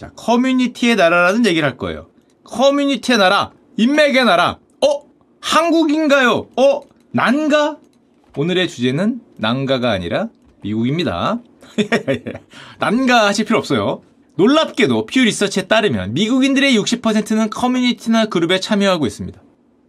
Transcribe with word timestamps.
자, 0.00 0.10
커뮤니티의 0.16 0.96
나라라는 0.96 1.44
얘기를 1.44 1.68
할 1.68 1.76
거예요. 1.76 2.06
커뮤니티의 2.44 3.18
나라, 3.18 3.52
인맥의 3.76 4.24
나라. 4.24 4.56
어? 4.80 5.02
한국인가요? 5.42 6.48
어? 6.56 6.80
난가? 7.10 7.76
오늘의 8.34 8.68
주제는 8.68 9.20
난가가 9.36 9.90
아니라 9.90 10.28
미국입니다. 10.62 11.40
난가 12.80 13.26
하실 13.26 13.44
필요 13.44 13.58
없어요. 13.58 14.00
놀랍게도 14.36 15.04
퓨 15.04 15.20
리서치에 15.20 15.64
따르면 15.64 16.14
미국인들의 16.14 16.78
60%는 16.78 17.50
커뮤니티나 17.50 18.24
그룹에 18.24 18.58
참여하고 18.58 19.06
있습니다. 19.06 19.38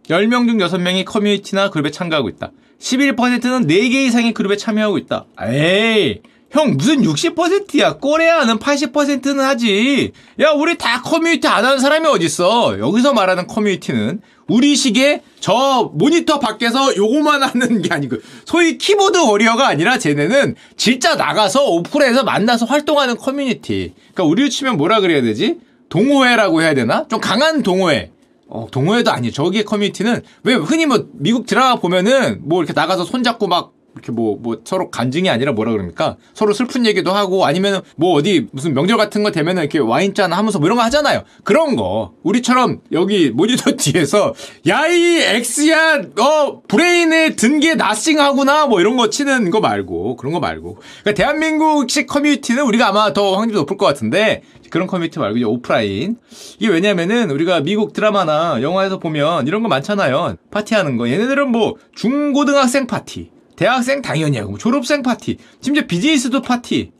10명 0.08 0.46
중 0.46 0.58
6명이 0.58 1.06
커뮤니티나 1.06 1.70
그룹에 1.70 1.90
참가하고 1.90 2.28
있다. 2.28 2.52
11%는 2.80 3.66
4개 3.66 3.94
이상의 4.08 4.34
그룹에 4.34 4.58
참여하고 4.58 4.98
있다. 4.98 5.24
에이, 5.40 6.20
형 6.52 6.76
무슨 6.76 7.02
60%야? 7.02 7.96
꼬레아는 7.96 8.58
80%는 8.58 9.40
하지. 9.40 10.12
야, 10.40 10.50
우리 10.50 10.76
다 10.76 11.00
커뮤니티 11.00 11.48
안 11.48 11.64
하는 11.64 11.78
사람이 11.78 12.06
어딨어? 12.06 12.78
여기서 12.78 13.14
말하는 13.14 13.46
커뮤니티는 13.46 14.20
우리 14.48 14.76
식의 14.76 15.22
저 15.40 15.90
모니터 15.94 16.40
밖에서 16.40 16.94
요거만 16.94 17.42
하는 17.42 17.80
게 17.80 17.94
아니고 17.94 18.16
소위 18.44 18.76
keyboard 18.76 19.16
warrior가 19.16 19.66
아니라 19.66 19.98
쟤네는 19.98 20.56
진짜 20.76 21.14
나가서 21.14 21.64
오프라인에서 21.70 22.22
만나서 22.24 22.66
활동하는 22.66 23.16
커뮤니티. 23.16 23.94
그러니까 24.12 24.24
우리로 24.24 24.50
치면 24.50 24.76
뭐라 24.76 25.00
그래야 25.00 25.22
되지? 25.22 25.56
동호회라고 25.88 26.60
해야 26.60 26.74
되나? 26.74 27.06
좀 27.08 27.18
강한 27.20 27.62
동호회. 27.62 28.10
어, 28.48 28.66
동호회도 28.70 29.10
아니에요. 29.10 29.32
저기의 29.32 29.64
커뮤니티는 29.64 30.20
왜 30.42 30.54
흔히 30.54 30.84
뭐 30.84 31.06
미국 31.14 31.46
드라마 31.46 31.76
보면은 31.76 32.40
뭐 32.42 32.62
이렇게 32.62 32.74
나가서 32.74 33.06
손잡고 33.06 33.48
막 33.48 33.72
이렇게 33.94 34.12
뭐, 34.12 34.36
뭐 34.40 34.58
서로 34.64 34.90
간증이 34.90 35.28
아니라 35.30 35.52
뭐라 35.52 35.72
그럽니까? 35.72 36.16
서로 36.34 36.52
슬픈 36.52 36.86
얘기도 36.86 37.12
하고 37.12 37.44
아니면 37.46 37.82
뭐 37.96 38.14
어디 38.14 38.46
무슨 38.52 38.74
명절 38.74 38.96
같은 38.96 39.22
거 39.22 39.30
되면은 39.30 39.62
이렇게 39.62 39.78
와인잔 39.78 40.32
하면서 40.32 40.58
뭐 40.58 40.66
이런 40.66 40.76
거 40.78 40.84
하잖아요. 40.84 41.22
그런 41.44 41.76
거. 41.76 42.12
우리처럼 42.22 42.80
여기 42.92 43.30
모니터 43.30 43.72
뒤에서 43.76 44.34
야이 44.66 45.20
엑스야, 45.22 46.02
어, 46.18 46.62
brain에 46.68 47.36
든 47.36 47.52
게 47.62 47.74
nothing하구나 47.76 48.66
뭐 48.66 48.80
이런 48.80 48.96
거 48.96 49.08
치는 49.08 49.50
거 49.50 49.60
말고 49.60 50.16
그런 50.16 50.32
거 50.32 50.40
말고. 50.40 50.78
그러니까 51.02 51.12
대한민국식 51.14 52.08
커뮤니티는 52.08 52.64
우리가 52.64 52.88
아마 52.88 53.12
더 53.12 53.36
확률이 53.36 53.56
높을 53.58 53.76
것 53.76 53.86
같은데 53.86 54.42
그런 54.70 54.88
커뮤니티 54.88 55.18
말고 55.20 55.36
이제 55.36 55.44
오프라인. 55.44 56.16
이게 56.58 56.68
왜냐면은 56.68 57.30
우리가 57.30 57.60
미국 57.60 57.92
드라마나 57.92 58.60
영화에서 58.62 58.98
보면 58.98 59.46
이런 59.46 59.62
거 59.62 59.68
많잖아요. 59.68 60.36
파티하는 60.50 60.96
거. 60.96 61.08
얘네들은 61.08 61.52
뭐 61.52 61.76
중고등학생 61.94 62.86
파티. 62.88 63.30
대학생 63.56 64.02
당연히 64.02 64.38
하고 64.38 64.50
뭐 64.50 64.58
졸업생 64.58 65.02
파티 65.02 65.38
심지어 65.60 65.86
비즈니스도 65.86 66.42
파티. 66.42 66.92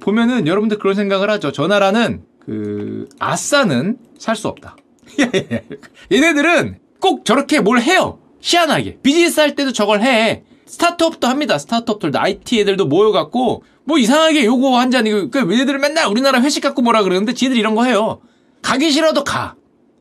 보면은 0.00 0.46
여러분들 0.46 0.78
그런 0.78 0.94
생각을 0.94 1.30
하죠. 1.30 1.50
저 1.52 1.66
나라는 1.66 2.22
그 2.40 3.08
아싸는 3.18 3.96
살 4.18 4.36
수 4.36 4.48
없다. 4.48 4.76
얘네들은 6.12 6.78
꼭 7.00 7.24
저렇게 7.24 7.60
뭘 7.60 7.80
해요. 7.80 8.18
희한하게. 8.40 8.98
비즈니스 9.02 9.40
할 9.40 9.54
때도 9.54 9.72
저걸 9.72 10.02
해. 10.02 10.44
스타트업도 10.66 11.26
합니다. 11.26 11.58
스타트업들도. 11.58 12.18
IT 12.18 12.60
애들도 12.60 12.86
모여갖고 12.86 13.62
뭐 13.84 13.98
이상하게 13.98 14.44
요거 14.44 14.78
한잔 14.78 15.06
이거. 15.06 15.28
그 15.30 15.40
얘네들은 15.40 15.80
맨날 15.80 16.06
우리나라 16.08 16.40
회식 16.42 16.62
갖고 16.62 16.82
뭐라 16.82 17.02
그러는데 17.02 17.32
지들 17.32 17.56
이런 17.56 17.74
거 17.74 17.84
해요. 17.84 18.20
가기 18.62 18.90
싫어도 18.90 19.24
가 19.24 19.54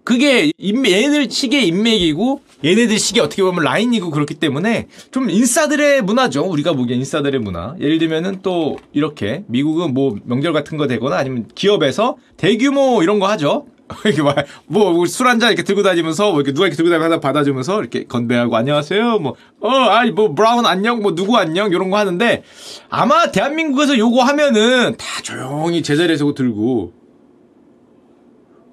그게 0.08 0.53
인맥, 0.58 0.94
얘네들 0.94 1.30
식의 1.30 1.67
인맥이고 1.67 2.39
얘네들 2.63 2.97
식이 2.97 3.19
어떻게 3.19 3.44
보면 3.44 3.66
라인이고 3.66 4.09
그렇기 4.09 4.36
때문에 4.36 4.88
좀 5.11 5.30
인싸들의 5.30 6.02
문화죠. 6.02 6.45
우리가 6.45 6.72
보기엔 6.72 6.99
인싸들의 6.99 7.41
문화. 7.41 7.75
예를 7.81 7.97
들면은 7.97 8.39
또 8.41 8.77
이렇게 8.94 9.44
미국은 9.47 9.94
뭐 9.94 10.16
명절 10.23 10.53
같은 10.53 10.77
거 10.77 10.88
되거나 10.88 11.17
아니면 11.17 11.49
기업에서 11.53 12.16
대규모 12.38 13.03
이런 13.03 13.19
거 13.19 13.27
하죠. 13.27 13.66
이렇게 14.05 14.21
뭐술 14.67 15.27
한잔 15.27 15.52
이렇게 15.52 15.64
들고 15.64 15.83
다니면서 15.83 16.31
뭐 16.31 16.39
이렇게 16.39 16.54
누가 16.54 16.67
이렇게 16.67 16.77
들고 16.77 16.89
다니면 16.89 17.11
하나 17.11 17.20
받아주면서 17.20 17.81
이렇게 17.81 18.05
건배하고 18.05 18.55
안녕하세요 18.55 19.20
뭐 19.20 19.36
어 19.61 19.70
아이 19.70 20.11
뭐 20.11 20.33
브라운 20.36 20.65
안녕 20.65 21.02
뭐 21.02 21.15
누구 21.15 21.37
안녕 21.37 21.70
이런 21.71 21.89
거 21.89 21.98
하는데 21.98 22.43
아마 22.89 23.31
대한민국에서 23.31 23.98
요거 23.98 24.23
하면은 24.23 24.95
다 24.98 25.21
조용히 25.23 25.81
제자리에서 25.83 26.33
들고 26.33 26.92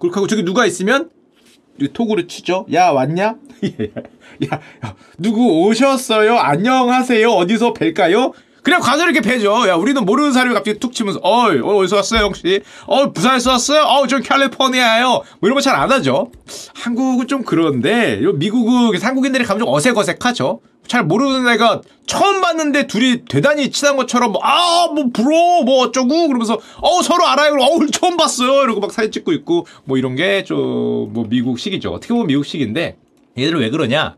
그렇게 0.01 0.15
하고 0.17 0.27
저기 0.27 0.45
누가 0.45 0.67
있으면 0.67 1.11
톡으로 1.93 2.27
치죠. 2.27 2.67
야 2.73 2.91
왔냐? 2.91 3.25
야, 4.53 4.61
야, 4.85 4.95
누구 5.19 5.63
오셨어요? 5.67 6.37
안녕하세요. 6.39 7.29
어디서 7.31 7.73
뵐까요? 7.75 8.33
그냥 8.63 8.81
가서 8.81 9.05
이렇게 9.05 9.21
뵈죠. 9.21 9.69
야, 9.69 9.75
우리는 9.75 10.03
모르는 10.05 10.33
사람이 10.33 10.55
갑자기 10.55 10.79
툭 10.79 10.95
치면서, 10.95 11.21
어이, 11.23 11.59
어, 11.61 11.67
어디서 11.77 11.97
왔어요, 11.97 12.23
혹시? 12.25 12.63
어, 12.87 13.13
부산에서 13.13 13.51
왔어요? 13.51 13.83
어, 13.83 14.07
저 14.07 14.21
캘리포니아예요. 14.21 15.07
뭐 15.09 15.23
이런 15.43 15.55
거 15.55 15.61
잘 15.61 15.75
안 15.77 15.93
하죠. 15.93 16.31
한국은 16.75 17.27
좀 17.29 17.43
그런데, 17.45 18.21
미국은 18.37 18.99
한국인들이 19.01 19.45
가면 19.45 19.61
좀 19.61 19.69
어색어색하죠. 19.69 20.61
잘 20.87 21.05
모르는 21.05 21.49
애가 21.53 21.83
처음 22.07 22.41
봤는데 22.41 22.87
둘이 22.87 23.25
대단히 23.25 23.71
친한 23.71 23.97
것처럼 23.97 24.33
뭐, 24.33 24.41
아, 24.45 24.89
뭐, 24.95 25.07
부러, 25.13 25.63
뭐, 25.63 25.81
어쩌고, 25.85 26.29
그러면서, 26.29 26.61
어, 26.81 27.03
서로 27.03 27.27
알아요. 27.27 27.55
어, 27.55 27.87
처음 27.93 28.17
봤어요. 28.17 28.63
이러고 28.65 28.81
막 28.81 28.93
사진 28.93 29.11
찍고 29.11 29.33
있고, 29.33 29.67
뭐, 29.85 29.97
이런 29.97 30.15
게 30.15 30.45
좀, 30.45 31.13
뭐, 31.13 31.27
미국식이죠. 31.29 31.91
어떻게 31.91 32.13
보면 32.13 32.27
미국식인데, 32.27 32.99
얘들은 33.39 33.61
왜 33.61 33.71
그러냐? 33.71 34.17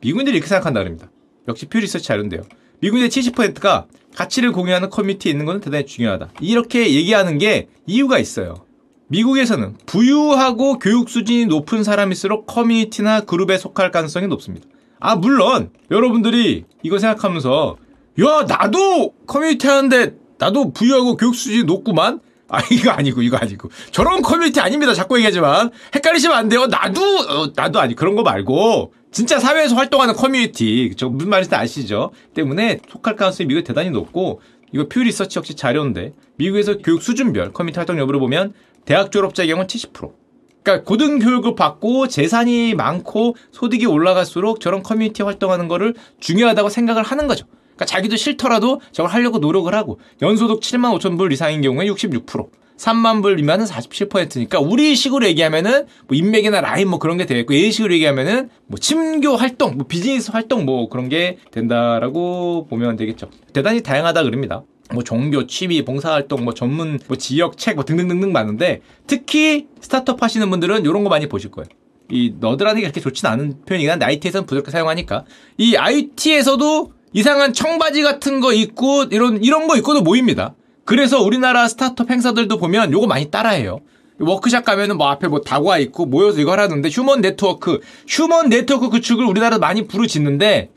미국인들이 0.00 0.36
이렇게 0.36 0.48
생각한다 0.48 0.80
그럽니다. 0.80 1.10
역시 1.48 1.66
퓨 1.66 1.78
리서치 1.78 2.04
자료인데요. 2.04 2.42
미국인의 2.80 3.10
70%가 3.10 3.86
가치를 4.14 4.52
공유하는 4.52 4.90
커뮤니티에 4.90 5.32
있는 5.32 5.44
것은 5.44 5.60
대단히 5.60 5.86
중요하다. 5.86 6.30
이렇게 6.40 6.94
얘기하는 6.94 7.38
게 7.38 7.68
이유가 7.86 8.18
있어요. 8.18 8.64
미국에서는 9.08 9.76
부유하고 9.86 10.78
교육 10.78 11.08
수준이 11.08 11.46
높은 11.46 11.84
사람일수록 11.84 12.46
커뮤니티나 12.46 13.22
그룹에 13.22 13.58
속할 13.58 13.90
가능성이 13.90 14.28
높습니다. 14.28 14.66
아, 15.00 15.16
물론, 15.16 15.70
여러분들이 15.90 16.64
이거 16.82 16.98
생각하면서, 16.98 17.76
야, 18.20 18.46
나도 18.46 19.14
커뮤니티 19.26 19.66
하는데, 19.66 20.14
나도 20.38 20.72
부유하고 20.72 21.16
교육 21.16 21.34
수준이 21.34 21.64
높구만? 21.64 22.20
아, 22.48 22.58
이거 22.70 22.90
아니고, 22.90 23.22
이거 23.22 23.36
아니고. 23.36 23.70
저런 23.90 24.22
커뮤니티 24.22 24.60
아닙니다. 24.60 24.94
자꾸 24.94 25.16
얘기하지만. 25.16 25.70
헷갈리시면 25.94 26.36
안 26.36 26.48
돼요. 26.48 26.66
나도, 26.66 27.00
어, 27.00 27.52
나도 27.54 27.80
아니, 27.80 27.94
그런 27.94 28.14
거 28.14 28.22
말고. 28.22 28.92
진짜 29.10 29.38
사회에서 29.38 29.76
활동하는 29.76 30.14
커뮤니티. 30.14 30.92
저 30.96 31.08
무슨 31.08 31.30
말인지 31.30 31.54
아시죠? 31.54 32.10
때문에 32.34 32.80
속할 32.90 33.16
가능성이 33.16 33.46
미국에 33.46 33.64
대단히 33.64 33.90
높고, 33.90 34.40
이거 34.72 34.86
퓨 34.88 35.00
리서치 35.00 35.38
역시 35.38 35.54
자료인데, 35.54 36.12
미국에서 36.36 36.78
교육 36.78 37.02
수준별 37.02 37.52
커뮤니티 37.52 37.78
활동 37.78 37.98
여부를 37.98 38.20
보면, 38.20 38.54
대학 38.84 39.10
졸업자의 39.12 39.48
경우는 39.48 39.66
70%. 39.66 40.23
그러니까 40.64 40.84
고등 40.84 41.18
교육을 41.18 41.54
받고 41.54 42.08
재산이 42.08 42.74
많고 42.74 43.36
소득이 43.52 43.86
올라갈수록 43.86 44.60
저런 44.60 44.82
커뮤니티 44.82 45.22
활동하는 45.22 45.68
거를 45.68 45.94
중요하다고 46.20 46.70
생각을 46.70 47.02
하는 47.02 47.28
거죠. 47.28 47.46
그러니까 47.76 47.84
자기도 47.84 48.16
싫더라도 48.16 48.80
저걸 48.92 49.12
하려고 49.12 49.38
노력을 49.38 49.72
하고 49.72 50.00
연소득 50.22 50.60
7만 50.60 50.98
5천 50.98 51.18
불 51.18 51.32
이상인 51.32 51.60
경우에 51.60 51.86
66%. 51.86 52.48
3만 52.76 53.22
불 53.22 53.36
미만은 53.36 53.66
47%니까 53.66 54.58
우리 54.58 54.96
식으로 54.96 55.26
얘기하면은 55.26 55.86
뭐 56.08 56.16
인맥이나 56.16 56.60
라인 56.60 56.88
뭐 56.88 56.98
그런 56.98 57.18
게 57.18 57.26
되겠고 57.26 57.54
얘네 57.54 57.71
식으로 57.71 57.94
얘기하면은 57.94 58.48
뭐 58.66 58.78
친교 58.80 59.36
활동, 59.36 59.76
뭐 59.76 59.86
비즈니스 59.86 60.32
활동 60.32 60.64
뭐 60.64 60.88
그런 60.88 61.08
게 61.08 61.38
된다라고 61.52 62.66
보면 62.68 62.96
되겠죠. 62.96 63.28
대단히 63.52 63.80
다양하다 63.80 64.24
그럽니다. 64.24 64.64
뭐 64.92 65.02
종교, 65.02 65.46
취미, 65.46 65.84
봉사활동, 65.84 66.44
뭐 66.44 66.54
전문, 66.54 66.98
뭐 67.08 67.16
지역 67.16 67.56
책, 67.56 67.76
뭐 67.76 67.84
등등등등 67.84 68.32
많은데 68.32 68.82
특히 69.06 69.66
스타트업 69.80 70.22
하시는 70.22 70.48
분들은 70.50 70.82
이런 70.82 71.04
거 71.04 71.10
많이 71.10 71.28
보실 71.28 71.50
거예요. 71.50 71.68
이 72.10 72.34
nerd라는 72.38 72.76
게 72.76 72.82
그렇게 72.82 73.00
좋진 73.00 73.26
않은 73.26 73.64
표현이긴 73.64 73.90
한데 73.90 74.04
IT에서는 74.04 74.46
부드럽게 74.46 74.70
사용하니까 74.70 75.24
이 75.56 75.76
IT에서도 75.76 76.92
이상한 77.14 77.52
청바지 77.52 78.02
같은 78.02 78.40
거 78.40 78.52
입고 78.52 79.04
이런 79.04 79.42
이런 79.42 79.68
거 79.68 79.76
입고도 79.76 80.02
모입니다. 80.02 80.54
그래서 80.84 81.22
우리나라 81.22 81.66
스타트업 81.66 82.10
행사들도 82.10 82.58
보면 82.58 82.92
요거 82.92 83.06
많이 83.06 83.30
따라해요. 83.30 83.80
워크샵 84.20 84.64
가면은 84.64 84.96
뭐 84.96 85.08
앞에 85.08 85.26
뭐 85.26 85.40
다과 85.40 85.78
있고 85.78 86.06
모여서 86.06 86.40
이거 86.40 86.52
하라는데 86.52 86.88
human 86.88 87.20
network, 87.20 87.80
human 88.06 88.48
network 88.48 88.88
구축을 88.88 89.24
우리나라 89.24 89.58
많이 89.58 89.86
부르짖는데 89.88 90.70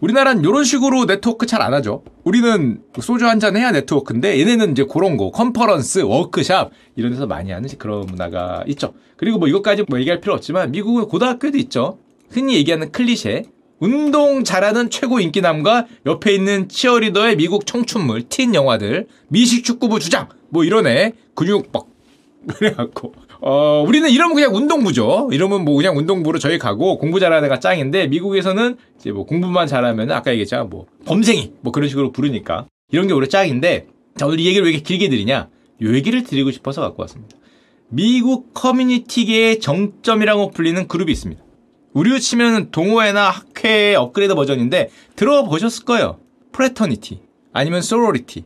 우리나라는 0.00 0.42
이런 0.44 0.62
식으로 0.64 1.06
네트워크 1.06 1.46
잘 1.46 1.60
안 1.60 1.74
하죠. 1.74 2.04
우리는 2.24 2.80
소주 3.00 3.26
한 3.26 3.40
잔 3.40 3.56
해야 3.56 3.72
네트워크인데 3.72 4.38
얘네는 4.38 4.72
이제 4.72 4.84
그런 4.90 5.16
거 5.16 5.30
컨퍼런스, 5.30 6.00
워크샵 6.00 6.70
이런 6.96 7.12
데서 7.12 7.26
많이 7.26 7.50
하는 7.50 7.68
그런 7.78 8.06
문화가 8.06 8.62
있죠. 8.68 8.94
그리고 9.16 9.38
뭐 9.38 9.48
이것까지 9.48 9.84
뭐 9.88 9.98
얘기할 9.98 10.20
필요 10.20 10.34
없지만 10.34 10.70
미국은 10.70 11.06
고등학교도 11.06 11.58
있죠. 11.58 11.98
흔히 12.30 12.54
얘기하는 12.56 12.92
클리셰. 12.92 13.44
운동 13.80 14.44
잘하는 14.44 14.88
최고 14.88 15.18
인기남과 15.20 15.86
옆에 16.06 16.32
있는 16.32 16.68
치어리더의 16.68 17.36
미국 17.36 17.66
청춘물, 17.66 18.28
teen 18.28 18.54
영화들, 18.54 19.08
미식 19.28 19.64
축구부 19.64 19.98
주장, 19.98 20.28
뭐 20.48 20.64
이런 20.64 20.86
애, 20.86 21.12
근육 21.34 21.70
막 21.72 21.86
그래갖고 22.58 23.14
어 23.40 23.84
우리는 23.86 24.08
이러면 24.10 24.34
그냥 24.34 24.54
운동부죠. 24.54 25.30
이러면 25.32 25.64
뭐 25.64 25.76
그냥 25.76 25.96
운동부로 25.96 26.38
저희 26.38 26.58
가고 26.58 26.98
공부 26.98 27.20
잘하는 27.20 27.46
애가 27.46 27.60
짱인데 27.60 28.06
미국에서는 28.08 28.76
이제 28.98 29.12
뭐 29.12 29.24
공부만 29.24 29.66
잘하면 29.66 30.10
아까 30.12 30.30
얘기했잖아 30.32 30.64
뭐 30.64 30.86
범생이 31.04 31.52
뭐 31.60 31.72
그런 31.72 31.88
식으로 31.88 32.12
부르니까 32.12 32.66
이런 32.90 33.06
게 33.06 33.14
오히려 33.14 33.26
짱인데 33.26 33.86
자 34.16 34.26
오늘 34.26 34.40
이 34.40 34.46
얘기를 34.46 34.64
왜 34.64 34.70
이렇게 34.70 34.82
길게 34.82 35.08
드리냐 35.08 35.48
요 35.82 35.94
얘기를 35.94 36.22
드리고 36.22 36.50
싶어서 36.50 36.80
갖고 36.80 37.02
왔습니다. 37.02 37.36
미국 37.88 38.54
커뮤니티계의 38.54 39.60
정점이라고 39.60 40.50
불리는 40.50 40.88
그룹이 40.88 41.12
있습니다. 41.12 41.42
우리로 41.92 42.18
치면 42.18 42.70
동호회나 42.70 43.30
학회 43.30 43.94
업그레이드 43.94 44.34
버전인데 44.34 44.90
들어보셨을 45.16 45.84
거예요. 45.84 46.18
프레터니티 46.52 47.20
아니면 47.52 47.82
소로리티 47.82 48.44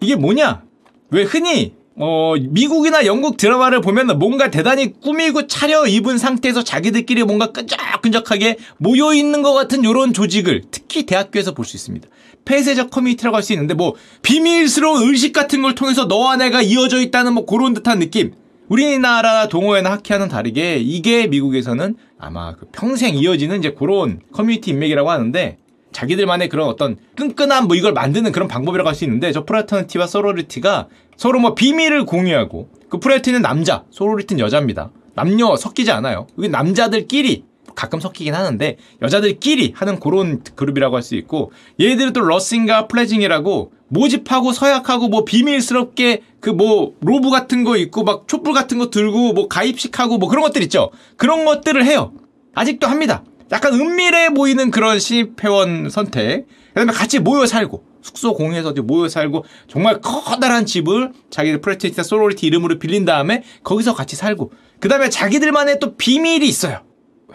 이게 0.00 0.16
뭐냐? 0.16 0.64
왜 1.10 1.22
흔히 1.22 1.74
어, 1.96 2.34
미국이나 2.40 3.06
영국 3.06 3.36
드라마를 3.36 3.80
보면 3.80 4.18
뭔가 4.18 4.50
대단히 4.50 4.92
꾸미고 5.00 5.46
차려 5.46 5.86
입은 5.86 6.18
상태에서 6.18 6.64
자기들끼리 6.64 7.22
뭔가 7.22 7.52
끈적끈적하게 7.52 8.56
모여 8.78 9.14
있는 9.14 9.42
것 9.42 9.52
같은 9.54 9.84
이런 9.84 10.12
조직을 10.12 10.62
특히 10.70 11.06
대학교에서 11.06 11.54
볼 11.54 11.64
수 11.64 11.76
있습니다. 11.76 12.08
폐쇄적 12.44 12.90
커뮤니티라고 12.90 13.36
할 13.36 13.42
수 13.42 13.52
있는데 13.52 13.74
뭐 13.74 13.94
비밀스러운 14.22 15.08
의식 15.08 15.32
같은 15.32 15.62
걸 15.62 15.74
통해서 15.74 16.06
너와 16.06 16.36
내가 16.36 16.62
이어져 16.62 17.00
있다는 17.00 17.32
뭐 17.34 17.46
그런 17.46 17.74
듯한 17.74 18.00
느낌. 18.00 18.32
우리나라 18.68 19.48
동호회나 19.48 19.92
학회와는 19.92 20.28
다르게 20.28 20.78
이게 20.78 21.26
미국에서는 21.26 21.96
아마 22.18 22.56
그 22.56 22.66
평생 22.72 23.14
이어지는 23.14 23.58
이제 23.58 23.70
그런 23.72 24.20
커뮤니티 24.32 24.70
인맥이라고 24.70 25.10
하는데 25.10 25.58
자기들만의 25.94 26.50
그런 26.50 26.68
어떤 26.68 26.96
끈끈한 27.16 27.66
뭐 27.66 27.76
이걸 27.76 27.92
만드는 27.94 28.32
그런 28.32 28.48
방법이라고 28.48 28.86
할 28.88 28.94
수 28.94 29.04
있는데 29.04 29.32
저 29.32 29.44
fraternity와 29.44 30.06
sorority가 30.06 30.88
서로 31.16 31.40
뭐 31.40 31.54
비밀을 31.54 32.04
공유하고 32.04 32.68
그 32.90 32.98
fraternity는 32.98 33.40
남자, 33.40 33.84
sorority는 33.90 34.44
여자입니다. 34.44 34.90
남녀 35.14 35.56
섞이지 35.56 35.90
않아요. 35.92 36.26
여기 36.36 36.48
남자들끼리 36.48 37.44
가끔 37.74 37.98
섞이긴 37.98 38.34
하는데 38.34 38.76
여자들끼리 39.02 39.72
하는 39.74 39.98
그런 39.98 40.42
그룹이라고 40.54 40.94
할 40.96 41.02
수 41.02 41.14
있고 41.16 41.50
얘들은 41.80 42.12
또 42.12 42.20
rushing과 42.20 42.86
pledging이라고 42.88 43.72
모집하고 43.88 44.52
서약하고 44.52 45.08
뭐 45.08 45.24
비밀스럽게 45.24 46.22
그 46.40 46.50
뭐 46.50 46.92
robe 47.00 47.30
같은 47.30 47.64
거 47.64 47.76
있고 47.76 48.04
막 48.04 48.28
촛불 48.28 48.52
같은 48.54 48.78
거 48.78 48.90
들고 48.90 49.32
뭐 49.32 49.48
가입식하고 49.48 50.18
뭐 50.18 50.28
그런 50.28 50.42
것들 50.44 50.62
있죠. 50.62 50.90
그런 51.16 51.44
것들을 51.44 51.84
해요. 51.84 52.12
아직도 52.54 52.86
합니다. 52.86 53.24
약간 53.52 53.74
은밀해 53.74 54.30
보이는 54.34 54.70
그런 54.70 54.98
신입회원 54.98 55.90
선택. 55.90 56.46
그다음에 56.68 56.92
같이 56.92 57.18
모여 57.20 57.46
살고 57.46 57.84
숙소 58.02 58.34
공유해서 58.34 58.72
모여 58.82 59.08
살고 59.08 59.44
정말 59.68 60.00
커다란 60.00 60.66
집을 60.66 61.12
자기들 61.30 61.60
fraternity나 61.60 62.02
sorority 62.02 62.46
이름으로 62.46 62.78
빌린 62.78 63.04
다음에 63.04 63.42
거기서 63.62 63.94
같이 63.94 64.16
살고 64.16 64.52
그 64.80 64.88
다음에 64.88 65.08
자기들만의 65.08 65.78
또 65.80 65.96
비밀이 65.96 66.46
있어요. 66.46 66.80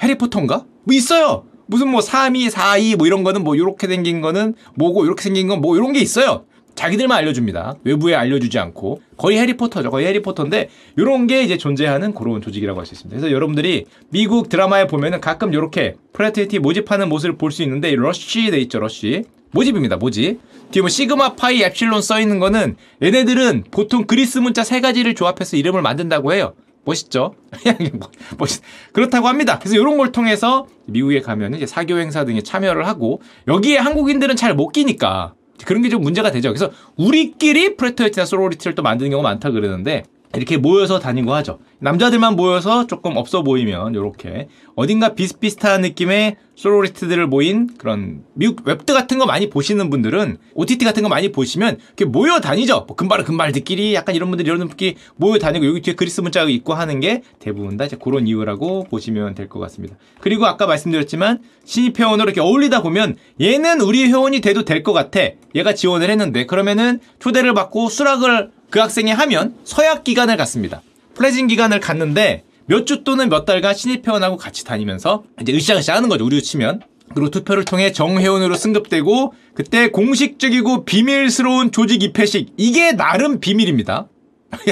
해리포터인가? 0.02 0.66
뭐 0.84 0.96
있어요. 0.96 1.46
무슨 1.68 1.90
뭐 1.90 2.02
3위, 2.02 2.50
4위 2.52 2.96
뭐 2.98 3.08
이런 3.08 3.24
거는 3.24 3.44
뭐 3.44 3.58
요렇게 3.58 3.88
생긴 3.88 4.22
거는 4.22 4.56
뭐고 4.76 5.06
요렇게 5.06 5.22
생긴 5.24 5.48
건 5.48 5.62
뭐 5.62 5.76
이런 5.76 5.94
게 5.94 6.00
있어요. 6.00 6.46
자기들만 6.80 7.18
알려줍니다. 7.18 7.76
외부에 7.84 8.16
알려주지 8.16 8.58
않고 8.58 9.02
거의 9.18 9.38
해리포터죠. 9.38 9.92
거의 9.92 10.08
해리포터인데 10.08 10.70
이런 10.96 11.28
게 11.28 11.44
이제 11.44 11.58
존재하는 11.58 12.14
그런 12.14 12.42
조직이라고 12.42 12.80
할 12.80 12.86
수 12.86 12.94
있습니다. 12.94 13.20
그래서 13.20 13.36
여러분들이 13.36 13.84
미국 14.12 14.48
드라마에 14.48 14.88
보면은 14.88 15.20
가끔 15.20 15.54
이렇게 15.54 15.96
fraternity 16.14 16.60
모집하는 16.60 17.10
모습을 17.10 17.36
볼 17.38 17.52
수 17.52 17.64
있는데 17.64 17.94
러쉬 17.96 18.50
돼 18.50 18.60
있죠. 18.62 18.80
러쉬 18.80 19.24
모집입니다. 19.52 19.98
모집. 19.98 20.40
뒤에 20.72 20.82
뭐 20.82 20.88
Sigma 20.88 21.34
Phi 21.36 21.62
Epsilon 21.64 22.02
써 22.02 22.22
있는 22.22 22.40
거는 22.40 22.78
얘네들은 23.04 23.66
보통 23.72 24.06
그리스 24.06 24.38
문자 24.38 24.64
세 24.64 24.80
가지를 24.80 25.16
조합해서 25.16 25.58
이름을 25.58 25.82
만든다고 25.82 26.32
해요. 26.32 26.54
멋있죠? 26.86 27.36
뭐, 28.00 28.10
멋있. 28.38 28.62
그렇다고 28.94 29.28
합니다. 29.28 29.60
그래서 29.60 29.76
이런 29.76 29.98
걸 29.98 30.14
통해서 30.14 30.66
미국에 30.86 31.20
가면 31.20 31.56
이제 31.56 31.66
사교 31.66 31.98
행사 32.00 32.24
등에 32.24 32.42
참여를 32.42 32.88
하고 32.88 33.22
여기에 33.50 33.80
한국인들은 33.80 34.38
잘 34.38 34.54
못 34.54 34.70
끼니까 34.70 35.34
그런 35.66 35.82
게 35.82 35.90
좀 35.90 36.02
문제가 36.02 36.32
되죠. 36.32 36.50
그래서 36.50 36.72
우리끼리 36.98 37.76
fraternity나 37.76 38.26
sorority를 38.26 38.76
또 38.76 38.84
만드는 38.84 39.12
경우가 39.12 39.28
많다 39.30 39.52
그러는데 39.52 40.04
이렇게 40.36 40.58
모여서 40.58 41.00
다니고 41.00 41.34
하죠. 41.36 41.60
남자들만 41.80 42.36
모여서 42.36 42.86
조금 42.86 43.18
없어 43.18 43.42
보이면 43.42 43.96
이렇게 43.96 44.48
어딘가 44.76 45.16
비슷비슷한 45.16 45.82
느낌의 45.82 46.36
sorority들을 46.56 47.26
모인 47.28 47.70
그런 47.78 48.24
미국 48.34 48.68
웹드 48.68 48.94
같은 48.94 49.18
거 49.18 49.26
많이 49.26 49.50
보시는 49.50 49.90
분들은 49.90 50.38
OTT 50.54 50.86
같은 50.86 51.04
거 51.04 51.10
많이 51.10 51.32
보시면 51.32 51.78
이렇게 51.88 52.06
모여 52.06 52.40
다니죠. 52.42 52.84
뭐 52.88 52.96
금발 52.96 53.24
금발들끼리 53.24 53.94
약간 53.96 54.14
이런 54.14 54.30
분들이 54.30 54.48
이런 54.48 54.60
분끼리 54.68 54.96
모여 55.16 55.40
다니고 55.40 55.66
여기 55.66 55.82
뒤에 55.82 55.96
그리스 55.96 56.22
문자가 56.22 56.50
있고 56.50 56.74
하는 56.74 57.00
게 57.00 57.24
대부분 57.40 57.78
다 57.78 57.86
이제 57.86 57.98
그런 58.00 58.28
이유라고 58.28 58.84
보시면 58.90 59.36
될 59.36 59.48
것 59.50 59.60
같습니다. 59.62 59.96
그리고 60.20 60.46
아까 60.46 60.68
말씀드렸지만 60.68 61.40
신입 61.66 62.00
회원으로 62.00 62.26
이렇게 62.26 62.42
어울리다 62.42 62.84
보면 62.84 63.16
얘는 63.42 63.82
우리 63.82 64.04
회원이 64.04 64.42
돼도 64.42 64.64
될 64.66 64.84
것 64.84 64.94
같아. 64.94 65.22
얘가 65.56 65.74
지원을 65.74 66.10
했는데 66.10 66.46
그러면은 66.46 67.00
초대를 67.20 67.54
받고 67.54 67.90
수락을 67.90 68.52
그 68.70 68.80
학생이 68.80 69.12
하면 69.12 69.56
서약 69.64 70.04
기간을 70.04 70.38
갖습니다. 70.38 70.82
pledging 71.16 71.48
기간을 71.48 71.80
갖는데 71.80 72.44
몇 72.66 72.86
주 72.86 73.04
또는 73.04 73.30
몇 73.30 73.46
달간 73.46 73.74
신입회원하고 73.74 74.38
같이 74.38 74.64
다니면서 74.64 75.24
이제 75.42 75.54
으쌰으쌰 75.54 75.96
하는 75.96 76.08
거죠. 76.10 76.26
우리로 76.26 76.42
치면. 76.42 76.82
그리고 77.16 77.32
투표를 77.32 77.66
통해 77.66 77.92
정회원으로 77.92 78.54
승급되고 78.54 79.34
그때 79.56 79.90
공식적이고 79.90 80.86
비밀스러운 80.86 81.72
조직 81.72 82.04
입회식 82.04 82.54
이게 82.58 82.92
나름 82.92 83.40
비밀입니다. 83.40 84.08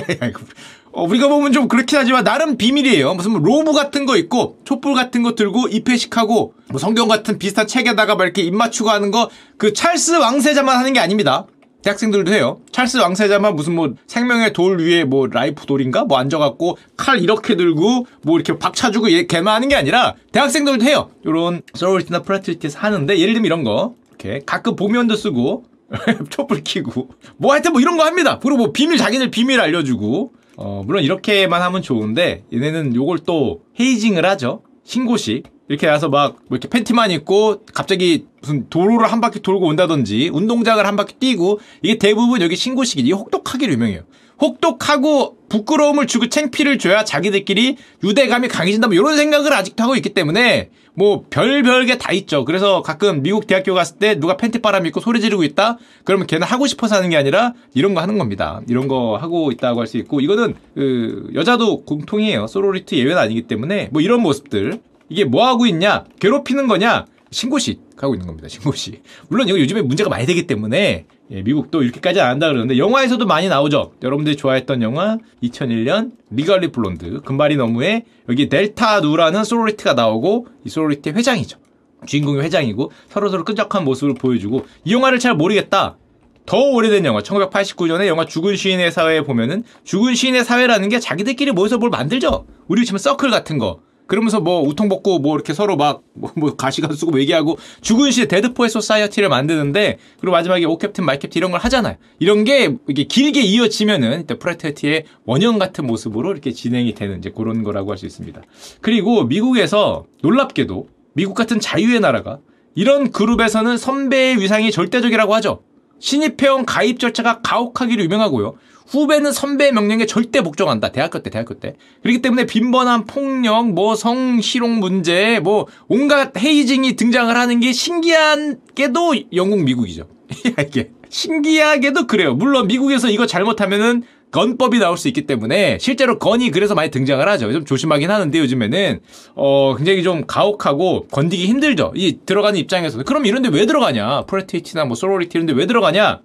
어, 0.91 1.03
우리가 1.03 1.27
보면 1.27 1.51
좀 1.51 1.67
그렇긴 1.67 1.97
하지만 1.97 2.23
나름 2.23 2.57
비밀이에요. 2.57 3.15
무슨 3.15 3.31
뭐 3.31 3.41
robe 3.41 3.73
같은 3.73 4.05
거 4.05 4.17
있고 4.17 4.57
촛불 4.65 4.93
같은 4.93 5.23
거 5.23 5.33
들고 5.35 5.67
입회식하고 5.67 6.53
뭐 6.69 6.79
성경 6.79 7.07
같은 7.07 7.37
비슷한 7.39 7.65
책에다가 7.67 8.15
막 8.15 8.23
이렇게 8.23 8.41
입 8.43 8.53
맞추고 8.55 8.89
하는 8.89 9.09
거 9.11 9.29
그 9.57 9.73
찰스 9.73 10.11
왕세자만 10.19 10.77
하는 10.77 10.93
게 10.93 10.99
아닙니다. 10.99 11.47
대학생들도 11.87 12.33
해요. 12.33 12.59
찰스 12.73 12.97
왕세자만 12.97 13.55
무슨 13.55 13.75
뭐 13.75 13.93
생명의 14.07 14.51
돌 14.51 14.77
위에 14.81 15.05
뭐 15.05 15.27
life 15.27 15.65
돌인가 15.65 16.03
뭐 16.03 16.17
앉아갖고 16.17 16.77
칼 16.97 17.21
이렇게 17.21 17.55
들고 17.55 18.05
뭐 18.23 18.35
이렇게 18.37 18.59
박차주고 18.59 19.11
얘 19.13 19.25
걔만 19.25 19.55
하는 19.55 19.69
게 19.69 19.75
아니라 19.75 20.15
대학생들도 20.33 20.83
해요. 20.83 21.09
요런 21.25 21.61
sorority나 21.73 22.23
fraternity에서 22.23 22.79
하는데 22.79 23.17
예를 23.17 23.33
들면 23.35 23.45
이런 23.45 23.63
거 23.63 23.95
이렇게 24.09 24.41
가끔 24.45 24.75
복면도 24.75 25.15
쓰고 25.15 25.63
촛불 26.29 26.61
켜고 26.65 27.07
뭐 27.37 27.53
하여튼 27.53 27.71
뭐 27.71 27.79
이런 27.79 27.95
거 27.95 28.03
합니다. 28.03 28.39
그리고 28.39 28.57
뭐 28.57 28.71
비밀 28.73 28.97
자기들 28.97 29.31
비밀 29.31 29.61
알려주고 29.61 30.33
어 30.57 30.83
물론 30.85 31.03
이렇게만 31.03 31.61
하면 31.61 31.81
좋은데 31.81 32.43
얘네는 32.51 32.95
요걸 32.95 33.19
또 33.19 33.61
hazing을 33.79 34.25
하죠. 34.25 34.61
신고식 34.83 35.43
이렇게 35.69 35.87
나서 35.87 36.09
막 36.09 36.35
뭐 36.47 36.57
이렇게 36.57 36.69
팬티만 36.69 37.11
입고 37.11 37.65
갑자기 37.73 38.25
무슨 38.41 38.69
도로를 38.69 39.11
한 39.11 39.19
바퀴 39.21 39.41
돌고 39.41 39.65
온다든지 39.67 40.29
운동장을 40.33 40.85
한 40.85 40.95
바퀴 40.95 41.15
뛰고 41.15 41.59
이게 41.81 41.97
대부분 41.97 42.41
여기 42.41 42.55
신고식이 42.55 43.01
이게 43.01 43.11
혹독하기로 43.13 43.73
유명해요. 43.73 44.01
혹독하고 44.39 45.37
부끄러움을 45.49 46.05
주고 46.07 46.29
챙피를 46.29 46.77
줘야 46.77 47.03
자기들끼리 47.03 47.77
유대감이 48.03 48.47
강해진다 48.49 48.87
뭐 48.87 48.95
이런 48.95 49.15
생각을 49.17 49.51
아직도 49.53 49.83
하고 49.83 49.95
있기 49.95 50.09
때문에 50.13 50.69
뭐 50.93 51.25
별별 51.29 51.85
게 51.85 51.97
다 51.97 52.11
있죠. 52.13 52.45
그래서 52.45 52.81
가끔 52.81 53.21
미국 53.23 53.47
대학교 53.47 53.73
갔을 53.73 53.97
때 53.97 54.19
누가 54.19 54.37
팬티 54.37 54.59
바람 54.59 54.85
입고 54.85 54.99
소리 54.99 55.21
지르고 55.21 55.43
있다? 55.43 55.77
그러면 56.03 56.27
걔는 56.27 56.45
하고 56.45 56.67
싶어서 56.67 56.95
하는 56.95 57.09
게 57.09 57.17
아니라 57.17 57.53
이런 57.73 57.93
거 57.95 58.01
하는 58.01 58.17
겁니다. 58.17 58.61
이런 58.69 58.87
거 58.87 59.17
하고 59.17 59.51
있다고 59.51 59.79
할 59.79 59.87
수 59.87 59.97
있고 59.97 60.21
이거는 60.21 60.55
그 60.75 61.29
여자도 61.33 61.83
공통이에요. 61.85 62.45
소로리트 62.47 62.95
예외는 62.95 63.17
아니기 63.17 63.43
때문에 63.43 63.89
뭐 63.91 64.01
이런 64.01 64.21
모습들 64.21 64.79
이게 65.09 65.25
뭐 65.25 65.47
하고 65.47 65.65
있냐? 65.65 66.05
괴롭히는 66.19 66.67
거냐? 66.67 67.05
신고식 67.31 67.81
하고 67.97 68.15
있는 68.15 68.27
겁니다. 68.27 68.47
신고식. 68.47 69.03
물론 69.27 69.47
이거 69.47 69.59
요즘에 69.59 69.81
문제가 69.81 70.09
많이 70.09 70.25
되기 70.25 70.47
때문에 70.47 71.05
예, 71.29 71.41
미국도 71.41 71.83
이렇게까지 71.83 72.21
안 72.21 72.31
한다 72.31 72.47
그러는데 72.47 72.77
영화에서도 72.77 73.25
많이 73.25 73.49
나오죠. 73.49 73.93
여러분들이 74.01 74.37
좋아했던 74.37 74.81
영화 74.81 75.17
2001년 75.43 76.11
Legally 76.29 76.71
Blonde 76.71 77.21
금발이 77.21 77.57
너무에 77.57 78.05
여기 78.29 78.47
Delta 78.47 79.01
Nu라는 79.01 79.43
sorority가 79.43 79.93
나오고 79.93 80.47
이 80.63 80.69
sorority 80.69 81.09
회장이죠. 81.09 81.59
주인공이 82.05 82.41
회장이고 82.41 82.91
서로서로 83.09 83.43
끈적한 83.43 83.83
모습을 83.83 84.13
보여주고 84.13 84.65
이 84.85 84.93
영화를 84.93 85.19
잘 85.19 85.35
모르겠다. 85.35 85.97
더 86.45 86.57
오래된 86.57 87.03
영화 87.03 87.19
1989년에 87.19 88.07
영화 88.07 88.25
죽은 88.25 88.55
시인의 88.55 88.93
사회에 88.93 89.21
보면은 89.21 89.63
죽은 89.83 90.15
시인의 90.15 90.45
사회라는 90.45 90.87
게 90.87 90.99
자기들끼리 90.99 91.51
모여서 91.51 91.77
뭘 91.77 91.89
만들죠. 91.89 92.45
우리 92.69 92.85
치면 92.85 92.99
서클 92.99 93.29
같은 93.31 93.57
거 93.57 93.81
그러면서 94.07 94.39
뭐 94.39 94.61
웃통 94.61 94.89
벗고 94.89 95.19
뭐 95.19 95.35
이렇게 95.35 95.53
서로 95.53 95.75
막 95.77 96.01
뭐 96.35 96.55
가시관 96.55 96.93
쓰고 96.95 97.11
뭐 97.11 97.19
얘기하고 97.19 97.57
죽은 97.81 98.11
시대 98.11 98.27
Dead 98.27 98.46
Poets 98.46 98.69
Society를 98.69 99.29
만드는데 99.29 99.97
그리고 100.19 100.31
마지막에 100.31 100.65
O 100.65 100.77
Captain 100.77 101.05
My 101.05 101.19
Captain 101.19 101.39
이런 101.39 101.51
걸 101.51 101.59
하잖아요. 101.61 101.95
이런 102.19 102.43
게 102.43 102.75
이게 102.87 103.03
길게 103.03 103.41
이어지면은 103.41 104.25
프레테티의 104.27 105.03
원형 105.25 105.59
같은 105.59 105.85
모습으로 105.85 106.31
이렇게 106.31 106.51
진행이 106.51 106.93
되는 106.95 107.19
이제 107.19 107.31
그런 107.35 107.63
거라고 107.63 107.91
할 107.91 107.97
수 107.97 108.05
있습니다. 108.05 108.41
그리고 108.81 109.23
미국에서 109.23 110.05
놀랍게도 110.21 110.87
미국 111.13 111.33
같은 111.33 111.59
자유의 111.59 111.99
나라가 111.99 112.37
이런 112.75 113.11
그룹에서는 113.11 113.77
선배의 113.77 114.39
위상이 114.39 114.71
절대적이라고 114.71 115.33
하죠. 115.35 115.61
신입회원 115.99 116.65
가입 116.65 116.99
절차가 116.99 117.41
가혹하기로 117.41 118.03
유명하고요. 118.03 118.55
후배는 118.87 119.33
선배의 119.33 119.73
명령에 119.73 120.05
절대 120.05 120.41
복종한다. 120.41 120.91
대학교 120.91 121.21
때, 121.21 121.29
대학교 121.29 121.55
때. 121.55 121.75
그렇기 122.03 122.21
때문에 122.21 122.45
빈번한 122.45 123.05
폭력, 123.05 123.69
뭐 123.71 123.95
성희롱 123.95 124.79
문제, 124.79 125.39
뭐 125.41 125.67
온갖 125.87 126.31
헤이징이 126.37 126.95
등장을 126.95 127.35
하는 127.35 127.59
게 127.59 127.73
신기한게도 127.73 129.15
영국, 129.33 129.61
미국이죠. 129.63 130.07
이게 130.65 130.91
신기하게도 131.09 132.07
그래요. 132.07 132.33
물론 132.33 132.67
미국에서 132.67 133.09
이거 133.09 133.25
잘못하면은 133.25 134.03
건법이 134.31 134.79
나올 134.79 134.97
수 134.97 135.07
있기 135.07 135.25
때문에 135.25 135.77
실제로 135.79 136.19
건이 136.19 136.51
그래서 136.51 136.75
많이 136.75 136.91
등장을 136.91 137.25
하죠. 137.27 137.51
좀 137.51 137.65
조심하긴 137.65 138.11
하는데 138.11 138.37
요즘에는 138.37 138.99
어 139.35 139.75
굉장히 139.77 140.03
좀 140.03 140.25
가혹하고 140.27 141.07
건디기 141.07 141.45
힘들죠. 141.47 141.93
이 141.95 142.19
들어가는 142.25 142.59
입장에서 142.59 143.03
그럼 143.03 143.25
이런데 143.25 143.49
왜 143.49 143.65
들어가냐? 143.65 144.23
프레티티나 144.23 144.85
뭐 144.85 144.95
소로리티 144.95 145.37
이런데 145.37 145.53
왜 145.53 145.65
들어가냐? 145.65 146.21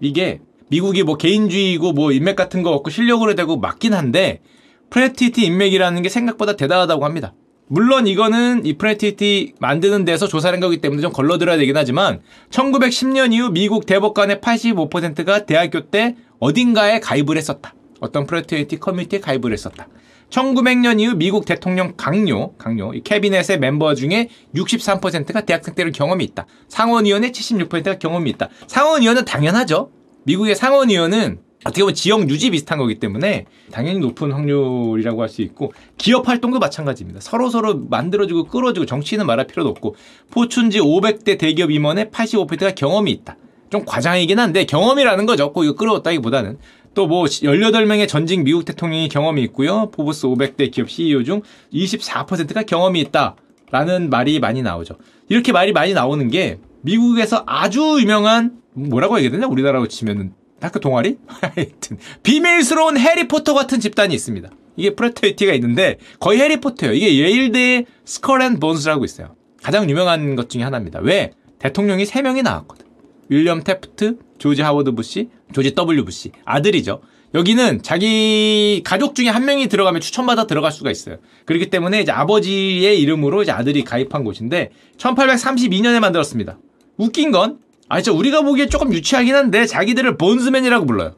이게 0.00 0.40
미국이 0.68 1.04
뭐 1.04 1.16
개인주의고 1.16 1.92
뭐 1.92 2.12
인맥 2.12 2.34
같은 2.34 2.62
거 2.62 2.70
없고 2.72 2.90
실력으로 2.90 3.34
되고 3.34 3.56
맞긴 3.56 3.94
한데 3.94 4.40
fraternity 4.90 5.44
인맥이라는 5.46 6.02
게 6.02 6.08
생각보다 6.08 6.56
대단하다고 6.56 7.04
합니다. 7.04 7.32
물론 7.68 8.06
이거는 8.06 8.64
이 8.64 8.74
fraternity 8.74 9.54
만드는 9.58 10.04
데서 10.04 10.28
조사한 10.28 10.60
거기 10.60 10.80
때문에 10.80 11.02
좀 11.02 11.12
걸러들어야 11.12 11.56
되긴 11.56 11.76
하지만 11.76 12.20
1910년 12.50 13.32
이후 13.32 13.50
미국 13.50 13.86
대법관의 13.86 14.36
85%가 14.36 15.46
대학교 15.46 15.80
때 15.80 16.14
어딘가에 16.38 17.00
가입을 17.00 17.36
했었다. 17.36 17.74
어떤 18.00 18.26
fraternity 18.26 18.78
커뮤니티에 18.78 19.20
가입을 19.20 19.52
했었다. 19.52 19.88
1900년 20.30 21.00
이후 21.00 21.14
미국 21.14 21.46
대통령 21.46 21.94
각료, 21.96 22.52
각료, 22.56 22.92
이 22.94 23.02
cabinet의 23.02 23.58
멤버 23.60 23.94
중에 23.94 24.28
63%가 24.54 25.42
대학생 25.42 25.74
때를 25.74 25.92
경험이 25.92 26.24
있다. 26.24 26.46
상원의원의 26.68 27.30
76%가 27.30 27.98
경험이 27.98 28.30
있다. 28.30 28.48
상원의원은 28.66 29.24
당연하죠. 29.24 29.90
미국의 30.24 30.56
상원의원은 30.56 31.38
어떻게 31.64 31.82
보면 31.82 31.94
지역 31.94 32.28
유지 32.28 32.50
비슷한 32.50 32.78
거기 32.78 32.98
때문에 32.98 33.46
당연히 33.72 33.98
높은 33.98 34.30
확률이라고 34.32 35.22
할 35.22 35.28
수 35.28 35.42
있고 35.42 35.72
기업 35.96 36.28
활동도 36.28 36.58
마찬가지입니다. 36.58 37.20
서로 37.20 37.48
서로 37.48 37.78
만들어주고 37.88 38.44
끌어주고 38.44 38.86
정치인은 38.86 39.26
말할 39.26 39.46
필요도 39.46 39.70
없고 39.70 39.96
포춘지 40.30 40.80
500대 40.80 41.38
대기업 41.38 41.70
임원의 41.70 42.06
85%가 42.06 42.72
경험이 42.72 43.10
있다. 43.12 43.36
좀 43.76 43.84
과장이긴 43.84 44.38
한데 44.38 44.64
경험이라는 44.64 45.26
거죠. 45.26 45.52
꼭 45.52 45.64
이거 45.64 45.74
끌어왔다기보다는 45.74 46.58
또 46.94 47.06
뭐 47.06 47.24
18명의 47.24 48.08
전직 48.08 48.42
미국 48.42 48.64
대통령이 48.64 49.08
경험이 49.10 49.42
있고요. 49.44 49.90
포브스 49.90 50.26
500대 50.28 50.70
기업 50.70 50.88
CEO 50.90 51.22
중 51.24 51.42
24%가 51.72 52.62
경험이 52.62 53.00
있다. 53.00 53.36
라는 53.70 54.08
말이 54.08 54.38
많이 54.40 54.62
나오죠. 54.62 54.94
이렇게 55.28 55.52
말이 55.52 55.72
많이 55.72 55.92
나오는 55.92 56.28
게 56.30 56.58
미국에서 56.82 57.42
아주 57.46 57.98
유명한 58.00 58.62
뭐라고 58.72 59.18
얘기해야 59.18 59.32
되나? 59.32 59.46
우리나라로 59.48 59.88
치면은 59.88 60.32
학교 60.60 60.78
동아리? 60.78 61.18
하여튼 61.26 61.98
비밀스러운 62.22 62.96
해리포터 62.96 63.52
같은 63.52 63.80
집단이 63.80 64.14
있습니다. 64.14 64.48
이게 64.76 64.94
프레테이티가 64.94 65.52
있는데 65.54 65.98
거의 66.20 66.40
해리포터예요. 66.40 66.94
이게 66.94 67.18
예일대의 67.18 67.86
Skull 68.04 68.40
and 68.42 68.58
Bones라고 68.60 69.04
있어요. 69.04 69.34
가장 69.62 69.90
유명한 69.90 70.36
것 70.36 70.48
중에 70.48 70.62
하나입니다. 70.62 71.00
왜? 71.02 71.32
대통령이 71.58 72.04
3명이 72.04 72.42
나왔거든. 72.42 72.85
윌리엄 73.28 73.62
테프트, 73.62 74.18
조지 74.38 74.62
하워드 74.62 74.92
부시, 74.92 75.28
조지 75.52 75.74
W 75.74 76.04
부시. 76.04 76.32
아들이죠. 76.44 77.00
여기는 77.34 77.82
자기 77.82 78.82
가족 78.84 79.14
중에 79.14 79.28
한 79.28 79.44
명이 79.44 79.68
들어가면 79.68 80.00
추천받아 80.00 80.46
들어갈 80.46 80.72
수가 80.72 80.90
있어요. 80.90 81.16
그렇기 81.44 81.70
때문에 81.70 82.00
이제 82.00 82.12
아버지의 82.12 83.00
이름으로 83.00 83.42
이제 83.42 83.52
아들이 83.52 83.84
가입한 83.84 84.24
곳인데 84.24 84.70
1832년에 84.96 86.00
만들었습니다. 86.00 86.58
웃긴 86.96 87.30
건 87.30 87.58
아, 87.88 88.00
진짜 88.00 88.16
우리가 88.16 88.42
보기에 88.42 88.66
조금 88.66 88.92
유치하긴 88.92 89.34
한데 89.34 89.66
자기들을 89.66 90.16
본스맨이라고 90.16 90.86
불러요. 90.86 91.14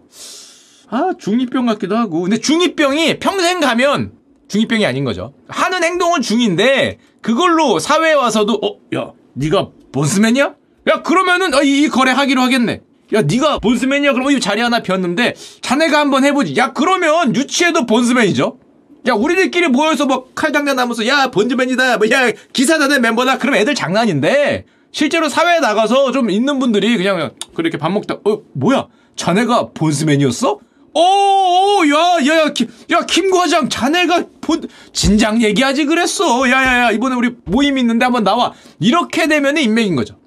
아, 0.91 1.12
중이병 1.19 1.67
같기도 1.67 1.97
하고. 1.97 2.23
근데 2.23 2.38
중이병이 2.38 3.19
평생 3.19 3.61
가면 3.61 4.12
중이병이 4.49 4.85
아닌 4.87 5.05
거죠. 5.05 5.35
하는 5.49 5.85
행동은 5.85 6.23
중인데 6.23 6.99
그걸로 7.21 7.79
사회에 7.79 8.15
와서도 8.15 8.55
어, 8.62 8.97
야, 8.97 9.12
네가 9.35 9.71
본스맨이야? 9.93 10.55
야, 10.88 11.02
그러면은 11.02 11.54
어, 11.54 11.62
이, 11.62 11.85
이 11.85 11.88
거래 11.88 12.12
하기로 12.12 12.40
하겠네. 12.40 12.80
야, 13.14 13.23
네가 13.23 13.59
본스맨이야? 13.61 14.12
그러면 14.12 14.33
이 14.33 14.40
자리 14.40 14.61
하나 14.61 14.80
비었는데 14.80 15.35
자네가 15.62 15.99
한번 15.99 16.25
해보지. 16.25 16.57
야, 16.57 16.73
그러면 16.73 17.35
유치해도 17.35 17.87
본스맨이죠. 17.87 18.59
야, 19.07 19.14
우리들끼리 19.14 19.68
모여서 19.68 20.07
뭐 20.07 20.28
칼장난 20.35 20.78
하면서 20.78 21.07
야, 21.07 21.30
본즈맨이다. 21.30 21.99
뭐 21.99 22.11
야, 22.11 22.30
기사단의 22.52 23.00
멤버다. 23.00 23.38
그럼 23.38 23.54
애들 23.54 23.75
장난인데 23.75 24.64
실제로 24.92 25.28
사회에 25.28 25.61
나가서 25.61 26.12
좀 26.12 26.30
있는 26.30 26.59
분들이 26.59 26.97
그냥 26.97 27.33
그렇게 27.54 27.76
밥 27.76 27.90
먹다 27.90 28.14
어 28.25 28.40
뭐야 28.54 28.87
자네가 29.16 29.71
본스맨이었어? 29.75 30.59
어, 30.95 31.00
어, 31.00 31.83
야, 31.87 32.26
야, 32.26 32.38
야, 32.40 32.52
김, 32.52 32.66
야, 32.90 33.04
김 33.07 33.30
과장, 33.30 33.68
자네가 33.68 34.25
본, 34.40 34.66
진작 34.92 35.42
얘기하지 35.42 35.85
그랬어. 35.85 36.49
야, 36.49 36.64
야, 36.64 36.78
야, 36.85 36.90
이번에 36.90 37.14
우리 37.14 37.37
모임 37.45 37.78
있는데 37.78 38.04
한번 38.04 38.25
나와. 38.25 38.52
이렇게 38.80 39.28
되면은 39.28 39.62
인맥인 39.62 39.95
거죠. 39.95 40.18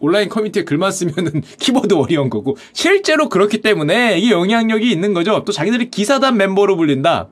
온라인 0.00 0.28
커뮤니티에 0.28 0.64
글만 0.64 0.90
쓰면은 0.90 1.42
키보드 1.60 1.94
warrior인 1.94 2.30
거고, 2.30 2.56
실제로 2.72 3.28
그렇기 3.28 3.58
때문에 3.60 4.18
이게 4.18 4.32
영향력이 4.32 4.90
있는 4.90 5.14
거죠. 5.14 5.44
또 5.44 5.52
자기들이 5.52 5.90
기사단 5.90 6.36
멤버로 6.36 6.76
불린다. 6.76 7.30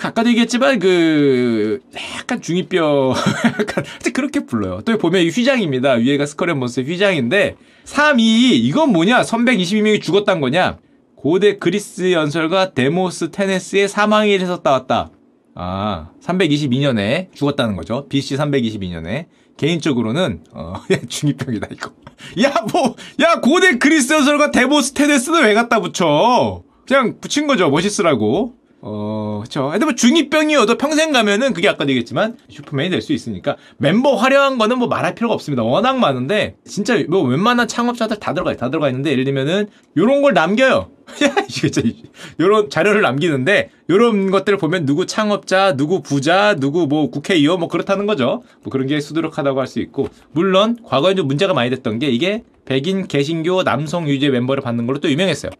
아까도 0.00 0.28
얘기했지만 0.30 0.78
그 0.80 1.80
약간 2.18 2.40
중2병 2.40 3.14
약간 3.60 3.84
그렇게 4.12 4.40
불러요. 4.40 4.80
또 4.84 4.98
보면 4.98 5.22
이 5.22 5.28
휘장입니다. 5.28 5.92
위에가 5.92 6.26
Skull 6.26 6.46
and 6.46 6.58
Bones의 6.58 6.86
휘장인데 6.86 7.56
3, 7.84 8.18
2, 8.18 8.22
2 8.22 8.58
이건 8.58 8.92
뭐냐? 8.92 9.22
322명이 9.22 10.02
죽었단 10.02 10.40
거냐? 10.40 10.78
고대 11.16 11.58
그리스 11.58 12.12
연설가 12.12 12.72
데모스테네스의 12.72 13.88
사망일에서 13.88 14.44
따왔다. 14.44 15.10
아, 15.54 16.10
322년에 16.20 17.32
죽었다는 17.32 17.76
거죠. 17.76 18.06
BC 18.08 18.36
322년에. 18.36 19.26
개인적으로는 19.56 20.44
어, 20.52 20.74
중이병이다 21.08 21.68
이거. 21.72 21.92
야, 22.42 22.52
뭐, 22.72 22.96
야 23.20 23.40
고대 23.40 23.78
그리스 23.78 24.12
연설가 24.12 24.50
데모스테네스는 24.50 25.44
왜 25.44 25.54
갖다 25.54 25.80
붙여? 25.80 26.62
그냥 26.86 27.18
붙인 27.20 27.46
거죠. 27.46 27.70
멋있으라고. 27.70 28.54
어, 28.86 29.40
그쵸. 29.42 29.70
근데 29.72 29.86
뭐 29.86 29.94
중이병이어도 29.94 30.76
평생 30.76 31.10
가면은 31.10 31.54
그게 31.54 31.68
아까 31.70 31.84
얘기했지만 31.88 32.36
슈퍼맨이 32.50 32.90
될 32.90 33.00
수 33.00 33.14
있으니까 33.14 33.56
멤버 33.78 34.14
화려한 34.14 34.58
거는 34.58 34.78
뭐 34.78 34.88
말할 34.88 35.14
필요가 35.14 35.32
없습니다. 35.32 35.62
워낙 35.62 35.98
많은데 35.98 36.56
진짜 36.66 37.02
뭐 37.08 37.22
웬만한 37.22 37.66
창업자들 37.66 38.18
다 38.18 38.34
들어가요. 38.34 38.56
다 38.58 38.68
들어가 38.68 38.88
있는데 38.90 39.10
예를 39.12 39.24
들면은 39.24 39.68
요런 39.96 40.20
걸 40.20 40.34
남겨요. 40.34 40.90
요런 42.40 42.68
자료를 42.68 43.00
남기는데 43.00 43.70
요런 43.88 44.30
것들을 44.30 44.58
보면 44.58 44.84
누구 44.84 45.06
창업자, 45.06 45.76
누구 45.76 46.02
부자, 46.02 46.54
누구 46.56 46.86
뭐 46.86 47.10
국회의원 47.10 47.60
뭐 47.60 47.68
그렇다는 47.68 48.04
거죠. 48.06 48.42
뭐 48.62 48.70
그런 48.70 48.86
게 48.86 49.00
수두룩하다고 49.00 49.60
할 49.60 49.66
수 49.66 49.80
있고 49.80 50.08
물론 50.32 50.76
과거에 50.84 51.14
좀 51.14 51.26
문제가 51.26 51.54
많이 51.54 51.70
됐던 51.70 51.98
게 52.00 52.08
이게 52.10 52.42
백인 52.66 53.06
개신교 53.06 53.64
남성 53.64 54.08
위주 54.08 54.28
멤버를 54.28 54.62
받는 54.62 54.86
걸로 54.86 54.98
또 55.00 55.10
유명했어요. 55.10 55.50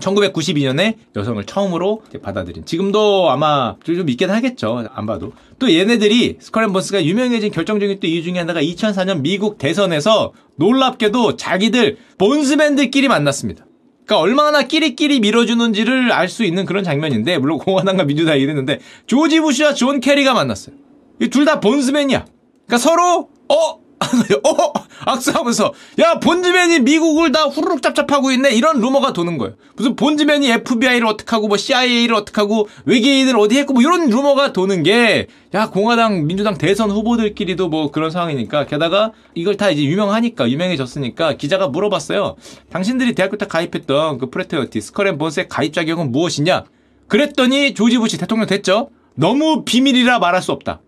1992년에 0.00 0.94
여성을 1.14 1.42
처음으로 1.44 2.02
받아들인 2.22 2.64
지금도 2.64 3.30
아마 3.30 3.76
좀 3.84 4.08
있긴 4.08 4.30
하겠죠. 4.30 4.86
안 4.92 5.06
봐도. 5.06 5.32
또 5.58 5.72
얘네들이 5.72 6.36
Skull 6.40 6.61
and 6.61 6.74
Bones가 6.74 7.04
유명해진 7.04 7.50
결정적인 7.52 8.00
또 8.00 8.06
이유 8.06 8.22
중에 8.22 8.38
하나가 8.38 8.60
2004년 8.62 9.20
미국 9.20 9.58
대선에서 9.58 10.32
놀랍게도 10.56 11.36
자기들 11.36 11.98
Bonesman들끼리 12.18 13.08
만났습니다. 13.08 13.64
그러니까 14.04 14.20
얼마나 14.24 14.62
끼리끼리 14.64 15.20
밀어주는지를 15.20 16.10
알 16.12 16.28
수 16.28 16.44
있는 16.44 16.64
그런 16.64 16.82
장면인데 16.82 17.38
물론 17.38 17.58
공화당과 17.58 18.04
민주당이 18.04 18.40
이랬는데 18.42 18.80
조지 19.06 19.40
부시와 19.40 19.74
존 19.74 20.00
케리가 20.00 20.34
만났어요. 20.34 20.74
이 21.20 21.28
둘 21.28 21.44
다 21.44 21.60
Bonesman이야. 21.60 22.24
그러니까 22.66 22.78
서로 22.78 23.28
어 23.48 23.80
어? 24.44 24.72
악수하면서 25.04 25.72
야 26.00 26.18
Bonesman이 26.20 26.80
미국을 26.80 27.32
다 27.32 27.44
후루룩 27.44 27.82
짭짭하고 27.82 28.32
있네 28.32 28.54
이런 28.54 28.80
루머가 28.80 29.12
도는 29.12 29.38
거예요. 29.38 29.54
무슨 29.76 29.96
본즈맨이 29.96 30.50
FBI를 30.50 31.06
어떻게 31.06 31.30
하고 31.30 31.48
뭐 31.48 31.56
CIA를 31.56 32.14
어떻게 32.14 32.40
하고 32.40 32.68
외계인을 32.84 33.38
어디 33.38 33.58
했고 33.58 33.72
뭐 33.72 33.82
이런 33.82 34.08
루머가 34.08 34.52
도는 34.52 34.82
게 34.82 35.28
야 35.52 35.68
공화당 35.68 36.28
민주당 36.28 36.56
대선 36.56 36.90
후보들끼리도 36.92 37.68
뭐 37.68 37.90
그런 37.90 38.10
상황이니까 38.10 38.66
게다가 38.66 39.12
이걸 39.34 39.56
다 39.56 39.70
이제 39.70 39.82
유명하니까 39.82 40.48
유명해졌으니까 40.48 41.36
기자가 41.36 41.68
물어봤어요. 41.68 42.36
당신들이 42.70 43.14
대학교 43.14 43.36
때 43.36 43.46
가입했던 43.46 44.18
그 44.18 44.30
fraternity 44.30 44.80
Skull 44.80 45.04
and 45.04 45.18
Bones의 45.18 45.48
가입 45.48 45.72
자격은 45.72 46.12
무엇이냐? 46.12 46.64
그랬더니 47.08 47.74
조지 47.74 47.98
부시 47.98 48.16
대통령 48.16 48.46
됐죠. 48.46 48.90
너무 49.14 49.64
비밀이라 49.64 50.20
말할 50.20 50.40
수 50.40 50.52
없다. 50.52 50.80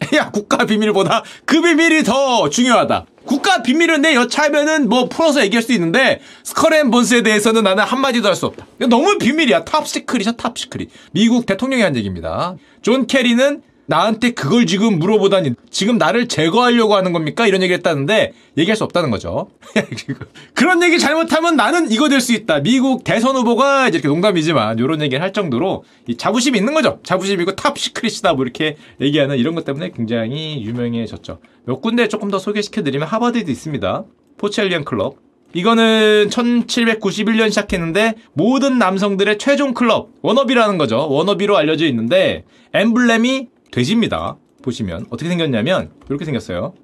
야 0.16 0.30
국가 0.30 0.64
비밀보다 0.64 1.22
그 1.44 1.60
비밀이 1.60 2.04
더 2.04 2.48
중요하다. 2.48 3.06
국가 3.26 3.62
비밀은 3.62 4.02
내 4.02 4.14
여차하면은 4.14 4.88
뭐 4.88 5.08
풀어서 5.08 5.42
얘기할 5.44 5.62
수 5.62 5.72
있는데 5.72 6.20
Skull 6.42 6.72
and 6.72 6.90
Bones에 6.90 7.22
대해서는 7.22 7.62
나는 7.62 7.84
한마디도 7.84 8.26
할 8.26 8.34
수 8.34 8.46
없다. 8.46 8.66
너무 8.88 9.18
비밀이야. 9.18 9.64
top 9.64 9.81
secret이야 9.81 10.32
top 10.32 10.49
secret. 10.49 10.88
미국 11.12 11.44
대통령이 11.46 11.82
한 11.82 11.94
얘기입니다. 11.96 12.56
존 12.82 13.06
케리는 13.06 13.62
나한테 13.90 14.30
그걸 14.30 14.66
지금 14.66 15.00
물어보다니 15.00 15.54
지금 15.68 15.98
나를 15.98 16.28
제거하려고 16.28 16.94
하는 16.94 17.12
겁니까? 17.12 17.48
이런 17.48 17.60
얘기 17.60 17.74
했다는데 17.74 18.32
얘기할 18.56 18.76
수 18.76 18.84
없다는 18.84 19.10
거죠. 19.10 19.50
그런 20.54 20.80
얘기 20.84 21.00
잘못하면 21.00 21.56
나는 21.56 21.90
이거 21.90 22.08
될 22.08 22.20
수 22.20 22.32
있다. 22.32 22.60
미국 22.60 23.02
대선 23.02 23.34
후보가 23.34 23.88
이렇게 23.88 24.06
농담이지만 24.06 24.78
이런 24.78 25.02
얘기를 25.02 25.20
할 25.22 25.32
정도로 25.32 25.84
자부심이 26.16 26.56
있는 26.56 26.72
거죠. 26.72 27.00
자부심이고 27.02 27.56
top 27.56 27.76
secret이다 27.76 28.34
뭐 28.34 28.44
이렇게 28.44 28.76
얘기하는 29.00 29.38
이런 29.38 29.56
것 29.56 29.64
때문에 29.64 29.90
굉장히 29.90 30.62
유명해졌죠. 30.64 31.40
몇 31.64 31.80
군데 31.80 32.06
조금 32.06 32.30
더 32.30 32.38
소개시켜드리면 32.38 33.08
하버드도 33.08 33.50
있습니다. 33.50 34.04
Porcellian 34.38 34.84
클럽, 34.84 35.16
이거는 35.52 36.28
1791년 36.30 37.48
시작했는데 37.48 38.14
모든 38.34 38.78
남성들의 38.78 39.38
최종 39.38 39.74
클럽 39.74 40.10
wannabe라는 40.22 40.78
거죠. 40.78 41.08
wannabe로 41.10 41.56
알려져 41.56 41.86
있는데 41.86 42.44
엠블럼이 42.72 43.48
돼지입니다. 43.70 44.36
보시면 44.62 45.06
어떻게 45.10 45.28
생겼냐면 45.28 45.90
이렇게 46.08 46.24
생겼어요. 46.24 46.74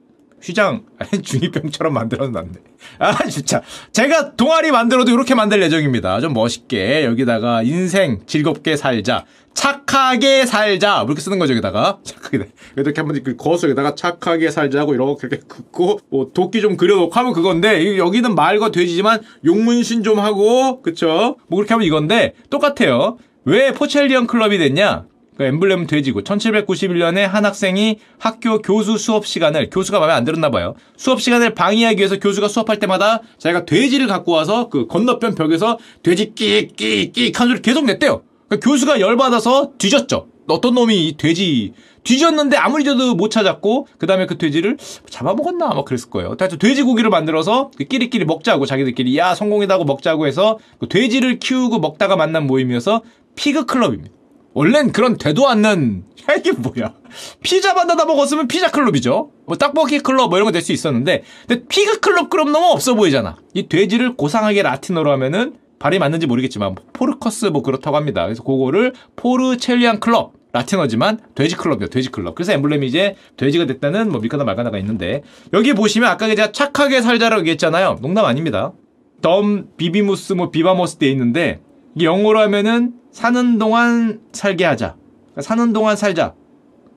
휘장 0.42 0.84
중이병처럼 1.22 1.92
만들어놨네. 1.94 2.52
아 2.98 3.26
진짜 3.26 3.62
제가 3.92 4.36
동아리 4.36 4.70
만들어도 4.70 5.10
이렇게 5.10 5.34
만들 5.34 5.62
예정입니다. 5.62 6.20
좀 6.20 6.34
멋있게 6.34 7.04
여기다가 7.04 7.62
인생 7.62 8.20
즐겁게 8.26 8.76
살자. 8.76 9.24
착하게 9.56 10.44
살자 10.44 11.02
이렇게 11.06 11.20
쓰는 11.20 11.38
거죠 11.38 11.54
여기다가 11.54 11.98
착하게 12.04 12.50
이렇게 12.76 13.00
한번 13.00 13.36
거서 13.38 13.68
여기다가 13.68 13.94
착하게 13.94 14.50
살자고 14.50 14.92
이렇게 14.92 15.26
이렇게 15.26 15.42
긋고 15.48 16.00
뭐 16.10 16.30
도끼 16.32 16.60
좀 16.60 16.76
그려놓고 16.76 17.10
하면 17.10 17.32
그건데 17.32 17.96
여기는 17.96 18.34
말과 18.34 18.70
돼지지만 18.70 19.22
용문신 19.46 20.02
좀 20.02 20.20
하고 20.20 20.82
그쵸 20.82 21.38
뭐 21.48 21.56
그렇게 21.56 21.72
하면 21.72 21.86
이건데 21.86 22.34
똑같아요 22.50 23.16
왜 23.46 23.72
포첼리언 23.72 24.26
클럽이 24.26 24.58
됐냐 24.58 25.06
그 25.36 25.44
엠블렘은 25.44 25.86
돼지고 25.86 26.22
1791년에 26.22 27.20
한 27.20 27.44
학생이 27.44 27.98
학교 28.18 28.60
교수 28.62 28.96
수업 28.98 29.26
시간을 29.26 29.70
교수가 29.70 29.98
마음에 30.00 30.14
안 30.14 30.24
들었나 30.24 30.50
봐요. 30.50 30.74
수업 30.96 31.20
시간을 31.20 31.54
방해하기 31.54 31.98
위해서 31.98 32.18
교수가 32.18 32.48
수업할 32.48 32.78
때마다 32.78 33.20
자기가 33.38 33.66
돼지를 33.66 34.06
갖고 34.06 34.32
와서 34.32 34.68
그 34.68 34.86
건너편 34.86 35.34
벽에서 35.34 35.78
돼지 36.02 36.32
끽끽끽 36.34 37.38
한 37.38 37.48
소리 37.48 37.60
계속 37.60 37.84
냈대요. 37.84 38.22
그러니까 38.48 38.68
교수가 38.68 39.00
열받아서 39.00 39.72
뒤졌죠. 39.78 40.28
어떤 40.48 40.74
놈이 40.74 41.08
이 41.08 41.16
돼지 41.16 41.72
뒤졌는데 42.04 42.56
아무리 42.56 42.84
줘도 42.84 43.14
못 43.14 43.30
찾았고 43.30 43.88
그 43.98 44.06
다음에 44.06 44.26
그 44.26 44.38
돼지를 44.38 44.76
잡아먹었나 45.10 45.66
아마 45.66 45.82
그랬을 45.82 46.08
거예요. 46.08 46.36
하여튼 46.38 46.58
돼지고기를 46.58 47.10
만들어서 47.10 47.72
그 47.76 47.84
끼리끼리 47.84 48.24
먹자고 48.24 48.64
자기들끼리 48.64 49.18
야 49.18 49.34
성공이다고 49.34 49.84
먹자고 49.84 50.26
해서 50.26 50.58
그 50.78 50.88
돼지를 50.88 51.40
키우고 51.40 51.80
먹다가 51.80 52.14
만난 52.14 52.46
모임이어서 52.46 53.02
pig 53.34 53.66
클럽입니다. 53.66 54.15
원래는 54.56 54.90
그런 54.92 55.18
되도 55.18 55.48
않는 55.48 56.04
야 56.30 56.34
이게 56.34 56.50
뭐야? 56.52 56.94
피자 57.42 57.74
만나다 57.74 58.06
먹었으면 58.06 58.48
피자 58.48 58.70
클럽이죠. 58.70 59.30
뭐 59.46 59.56
떡볶이 59.56 59.98
클럽 60.00 60.28
뭐 60.30 60.38
이런 60.38 60.46
거 60.46 60.50
될 60.52 60.62
수 60.62 60.72
있었는데 60.72 61.22
근데 61.46 61.64
pig 61.68 62.00
클럽 62.00 62.30
그럼 62.30 62.52
너무 62.52 62.66
없어 62.72 62.94
보이잖아. 62.94 63.36
이 63.54 63.68
돼지를 63.68 64.16
고상하게 64.16 64.62
라틴어로 64.62 65.10
하면은 65.12 65.56
발음이 65.78 65.98
맞는지 65.98 66.26
모르겠지만 66.26 66.74
porcus 66.94 67.46
뭐 67.46 67.62
그렇다고 67.62 67.96
합니다. 67.98 68.24
그래서 68.24 68.42
그거를 68.42 68.94
Porcellian 69.16 70.00
클럽 70.00 70.32
라틴어지만 70.52 71.20
돼지 71.34 71.54
클럽이요 71.54 71.88
돼지 71.88 72.10
클럽. 72.10 72.34
그래서 72.34 72.52
엠블럼이 72.54 72.86
이제 72.86 73.14
돼지가 73.36 73.66
됐다는 73.66 74.10
뭐 74.10 74.20
믿거나 74.22 74.44
말거나가 74.44 74.78
있는데 74.78 75.22
여기 75.52 75.74
보시면 75.74 76.08
아까 76.08 76.28
제가 76.28 76.52
착하게 76.52 77.02
살자라고 77.02 77.40
얘기했잖아요. 77.42 77.98
농담 78.00 78.24
아닙니다. 78.24 78.72
덤 79.20 79.68
비비무스 79.76 80.32
뭐 80.32 80.50
비바모스 80.50 80.96
돼 80.96 81.10
있는데 81.10 81.60
영어로 82.00 82.40
하면은 82.40 82.94
사는 83.12 83.58
동안 83.58 84.20
살게 84.32 84.64
하자. 84.64 84.96
그러니까 85.32 85.42
사는 85.42 85.72
동안 85.72 85.96
살자. 85.96 86.34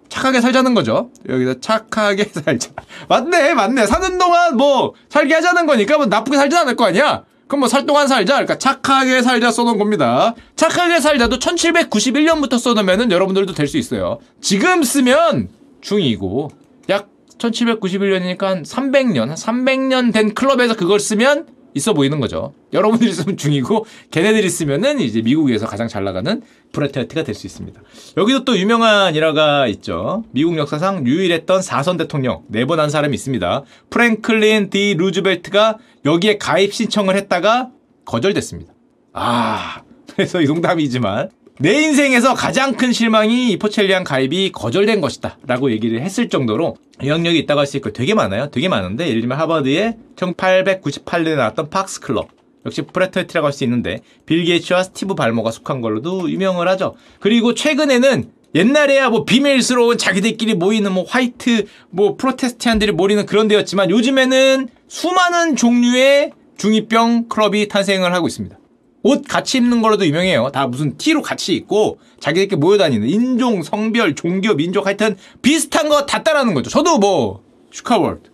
착하게 0.09 0.41
살자는 0.41 0.73
거죠. 0.73 1.11
여기서 1.29 1.59
착하게 1.59 2.25
살자. 2.33 2.71
맞네, 3.07 3.53
맞네. 3.53 3.85
사는 3.85 4.17
동안 4.17 4.57
뭐 4.57 4.93
살게 5.09 5.35
하자는 5.35 5.65
거니까 5.67 5.97
뭐 5.97 6.07
나쁘게 6.07 6.35
살지 6.37 6.55
않을 6.57 6.75
거 6.75 6.85
아니야? 6.85 7.23
그럼 7.47 7.61
뭐 7.61 7.69
살 7.69 7.85
동안 7.85 8.07
살자. 8.07 8.33
그러니까 8.33 8.57
착하게 8.57 9.21
살자 9.21 9.51
써놓은 9.51 9.77
겁니다. 9.77 10.33
착하게 10.55 10.99
살자도 10.99 11.37
1791년부터 11.39 12.57
써놓으면은 12.59 13.11
여러분들도 13.11 13.53
될 13.53 13.67
수 13.67 13.77
있어요. 13.77 14.19
지금 14.41 14.83
쓰면 14.83 15.49
중2고 15.81 16.49
약 16.89 17.07
1791년이니까 17.37 18.41
한 18.43 18.63
300년, 18.63 19.27
한 19.27 19.35
300년 19.35 20.11
된 20.11 20.33
클럽에서 20.33 20.75
그걸 20.75 20.99
쓰면 20.99 21.47
있어 21.73 21.93
보이는 21.93 22.19
거죠. 22.19 22.53
여러분들이 22.73 23.11
쓰면 23.13 23.37
중이고 23.37 23.85
걔네들이 24.11 24.49
쓰면은 24.49 24.99
이제 24.99 25.21
미국에서 25.21 25.67
가장 25.67 25.87
잘 25.87 26.03
나가는 26.03 26.41
브레트헤트가 26.71 27.23
될 27.23 27.35
수 27.35 27.47
있습니다. 27.47 27.79
여기도 28.17 28.43
또 28.45 28.57
유명한 28.57 29.15
일화가 29.15 29.67
있죠. 29.67 30.23
미국 30.31 30.57
역사상 30.57 31.05
유일했던 31.05 31.61
4선 31.61 31.97
대통령 31.97 32.43
네 32.47 32.65
번 32.65 32.79
한 32.79 32.89
사람이 32.89 33.13
있습니다. 33.15 33.63
프랭클린 33.89 34.69
디 34.69 34.95
루즈벨트가 34.97 35.77
여기에 36.05 36.37
가입 36.37 36.73
신청을 36.73 37.15
했다가 37.15 37.69
거절됐습니다. 38.05 38.73
아, 39.13 39.81
그래서 40.15 40.41
이 40.41 40.45
농담이지만 40.45 41.29
내 41.61 41.73
인생에서 41.81 42.35
가장 42.35 42.75
큰 42.77 42.93
실망이 42.93 43.51
이 43.51 43.56
Porcellian 43.56 44.05
가입이 44.05 44.53
거절된 44.53 45.01
것이다 45.01 45.37
라고 45.45 45.71
얘기를 45.71 45.99
했을 46.01 46.29
정도로 46.29 46.77
영향력이 47.03 47.37
있다고 47.39 47.59
할 47.59 47.67
수 47.67 47.75
있고 47.75 47.91
되게 47.91 48.13
많아요. 48.13 48.49
되게 48.49 48.69
많은데 48.69 49.09
예를 49.09 49.19
들면 49.19 49.37
하버드에 49.37 49.97
1898년에 50.15 51.35
나왔던 51.35 51.69
Fox 51.69 51.99
클럽 51.99 52.29
역시 52.65 52.81
fraternity라고 52.83 53.47
할 53.47 53.51
수 53.51 53.65
있는데 53.65 53.99
빌 54.25 54.45
게이츠와 54.45 54.83
스티브 54.83 55.15
발머가 55.15 55.51
속한 55.51 55.81
걸로도 55.81 56.31
유명을 56.31 56.69
하죠. 56.69 56.95
그리고 57.19 57.53
최근에는 57.53 58.31
옛날에야 58.55 59.09
뭐 59.09 59.25
비밀스러운 59.25 59.97
자기들끼리 59.97 60.53
모이는 60.53 60.93
뭐 60.93 61.03
white 61.05 61.65
뭐 61.89 62.15
프로테스탄트들이 62.15 62.93
모이는 62.93 63.25
그런 63.25 63.49
데였지만 63.49 63.89
요즘에는 63.89 64.69
수많은 64.87 65.57
종류의 65.57 66.31
중이병 66.57 67.27
클럽이 67.27 67.67
탄생을 67.67 68.13
하고 68.13 68.27
있습니다. 68.27 68.58
옷 69.03 69.23
같이 69.27 69.57
입는 69.57 69.81
걸로도 69.81 70.05
유명해요. 70.05 70.49
다 70.51 70.67
무슨 70.67 70.97
티로 70.97 71.21
같이 71.21 71.55
입고 71.55 71.99
자기들끼리 72.19 72.59
모여다니는 72.59 73.07
인종, 73.07 73.63
성별, 73.63 74.13
종교, 74.15 74.53
민족 74.55 74.85
하여튼 74.85 75.15
비슷한 75.41 75.87
거 75.89 76.05
다 76.05 76.21
따라하는 76.23 76.53
거죠. 76.53 76.69
저도 76.69 76.97
뭐 76.97 77.41
슈카월드. 77.71 78.29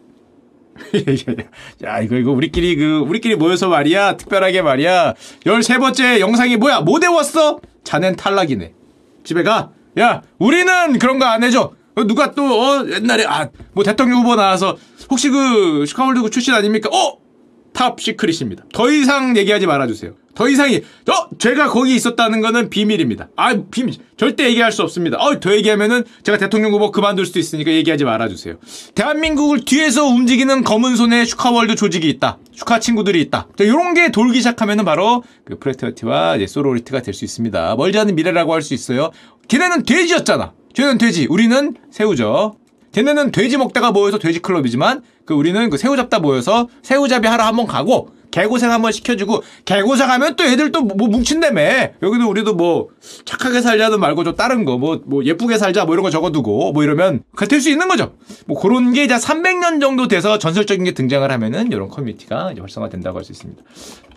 야 1.85 1.99
이거 2.01 2.15
이거 2.17 2.31
우리끼리 2.31 2.75
그 2.75 2.97
우리끼리 3.07 3.35
모여서 3.35 3.69
말이야 3.69 4.17
특별하게 4.17 4.61
말이야 4.61 5.13
열세 5.45 5.77
번째 5.77 6.19
영상이 6.19 6.57
뭐야 6.57 6.81
못 6.81 7.01
외웠어? 7.01 7.59
자넨 7.83 8.15
탈락이네. 8.15 8.73
집에 9.23 9.43
가. 9.43 9.71
야 9.99 10.21
우리는 10.39 10.99
그런 10.99 11.19
거 11.19 11.25
안 11.25 11.43
해줘. 11.43 11.71
어, 11.95 12.03
누가 12.03 12.31
또 12.31 12.43
어, 12.43 12.85
옛날에 12.89 13.23
아 13.25 13.49
뭐 13.73 13.83
대통령 13.83 14.19
후보 14.19 14.35
나와서 14.35 14.77
혹시 15.09 15.29
그 15.29 15.85
슈카월드 15.87 16.29
출신 16.29 16.53
아닙니까? 16.53 16.89
어? 16.91 17.17
top 17.75 17.99
secret입니다. 17.99 18.63
더 18.73 18.89
이상 18.89 19.37
얘기하지 19.37 19.67
말아주세요. 19.67 20.13
더 20.33 20.49
이상이 20.49 20.77
어 20.77 21.29
제가 21.37 21.69
거기 21.69 21.95
있었다는 21.95 22.41
거는 22.41 22.69
비밀입니다. 22.69 23.29
아 23.37 23.55
비밀 23.71 23.95
절대 24.17 24.45
얘기할 24.45 24.71
수 24.71 24.81
없습니다. 24.81 25.17
어 25.17 25.32
더 25.32 25.53
얘기하면은 25.55 26.03
제가 26.23 26.37
대통령 26.37 26.73
후보 26.73 26.91
그만둘 26.91 27.25
수도 27.25 27.39
있으니까 27.39 27.71
얘기하지 27.71 28.03
말아주세요. 28.03 28.55
대한민국을 28.95 29.63
뒤에서 29.63 30.05
움직이는 30.05 30.63
검은 30.63 30.95
손의 30.95 31.25
슈카월드 31.25 31.75
조직이 31.75 32.09
있다. 32.09 32.37
슈카 32.53 32.79
친구들이 32.79 33.21
있다. 33.21 33.47
이런 33.59 33.93
게 33.93 34.11
돌기 34.11 34.39
시작하면은 34.39 34.83
바로 34.83 35.23
그 35.45 35.57
fraternity와 35.59 36.37
sorority가 36.47 37.01
될 37.01 37.13
수 37.13 37.23
있습니다. 37.23 37.75
멀지 37.75 37.99
않은 37.99 38.15
미래라고 38.15 38.53
할 38.53 38.61
수 38.61 38.73
있어요. 38.73 39.11
걔네는 39.47 39.83
돼지였잖아. 39.83 40.53
쟤는 40.73 40.97
돼지, 40.97 41.27
우리는 41.29 41.75
새우죠. 41.91 42.57
걔네는 42.95 43.31
돼지 43.31 43.57
먹다가 43.57 43.91
모여서 43.91 44.17
돼지 44.19 44.39
클럽이지만 44.39 45.01
그 45.25 45.33
우리는 45.33 45.69
그 45.69 45.77
새우 45.77 45.97
잡다 45.97 46.19
모여서 46.19 46.69
새우잡이 46.81 47.27
하러 47.27 47.43
한번 47.43 47.67
가고 47.67 48.11
개고생 48.31 48.71
한번 48.71 48.93
시켜주고 48.93 49.43
개고생 49.65 50.09
하면 50.09 50.35
또 50.37 50.45
애들 50.45 50.71
또 50.71 50.81
뭐 50.81 51.09
뭉친다며. 51.09 51.61
여기도 52.01 52.29
우리도 52.29 52.53
뭐 52.55 52.87
착하게 53.25 53.59
살자도 53.61 53.97
말고 53.97 54.23
좀 54.23 54.35
다른 54.37 54.63
거 54.63 54.77
뭐뭐 54.77 55.01
뭐 55.07 55.25
예쁘게 55.25 55.57
살자 55.57 55.83
뭐 55.83 55.93
이런 55.93 56.03
거 56.03 56.09
적어두고 56.09 56.71
뭐 56.71 56.83
이러면 56.83 57.23
될수 57.49 57.69
있는 57.69 57.89
거죠. 57.89 58.13
뭐 58.45 58.57
그런 58.59 58.93
게 58.93 59.03
이제 59.03 59.15
300년 59.15 59.81
정도 59.81 60.07
돼서 60.07 60.37
전설적인 60.37 60.85
게 60.85 60.93
등장을 60.93 61.29
하면은 61.29 61.71
이런 61.73 61.89
커뮤니티가 61.89 62.53
이제 62.53 62.61
활성화된다고 62.61 63.17
할 63.17 63.25
수 63.25 63.33
있습니다. 63.33 63.61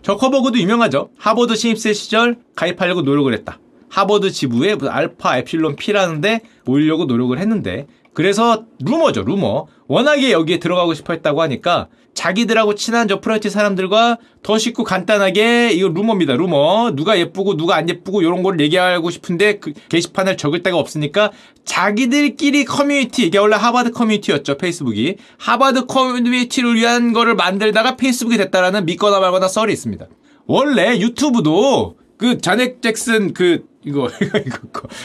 저커버그도 0.03 0.59
유명하죠. 0.61 1.11
하버드 1.19 1.57
신입생 1.57 1.95
시절 1.95 2.37
가입하려고 2.55 3.03
노력을 3.03 3.33
했다. 3.33 3.59
하버드 3.91 4.31
지부에 4.31 4.77
Alpha 4.89 5.39
Epsilon 5.39 5.77
Pi라는데 5.77 6.43
모이려고 6.65 7.07
노력을 7.07 7.37
했는데 7.39 7.87
그래서 8.19 8.65
루머죠, 8.81 9.23
루머. 9.23 9.67
워낙에 9.87 10.33
여기에 10.33 10.59
들어가고 10.59 10.93
싶어 10.93 11.13
했다고 11.13 11.41
하니까 11.41 11.87
자기들하고 12.15 12.75
친한 12.75 13.07
저 13.07 13.21
frat 13.21 13.49
사람들과 13.49 14.19
더 14.43 14.59
쉽고 14.59 14.83
간단하게 14.83 15.71
이거 15.71 15.87
루머입니다, 15.87 16.35
루머. 16.35 16.97
누가 16.97 17.17
예쁘고 17.17 17.57
누가 17.57 17.77
안 17.77 17.89
예쁘고 17.89 18.23
이런 18.23 18.43
걸 18.43 18.59
얘기하고 18.59 19.11
싶은데 19.11 19.61
그 19.61 19.73
게시판을 19.89 20.37
적을 20.37 20.65
데가 20.65 20.77
없으니까 20.79 21.31
자기들끼리 21.65 22.65
커뮤니티, 22.65 23.27
이게 23.27 23.39
원래 23.39 23.55
하버드 23.55 23.93
커뮤니티였죠, 23.93 24.59
페이스북이. 24.59 25.15
하버드 25.39 25.87
커뮤니티를 25.87 26.75
위한 26.75 27.13
거를 27.13 27.37
만들다가 27.37 27.95
페이스북이 27.95 28.37
됐다라는 28.37 28.85
믿거나 28.85 29.21
말거나 29.21 29.47
썰이 29.47 29.73
있습니다. 29.73 30.07
원래 30.47 30.99
유튜브도 30.99 31.95
그 32.17 32.39
자넥 32.39 32.83
잭슨 32.83 33.33
그 33.33 33.63
이거 33.89 34.09
이거 34.23 34.39
이거 34.39 34.59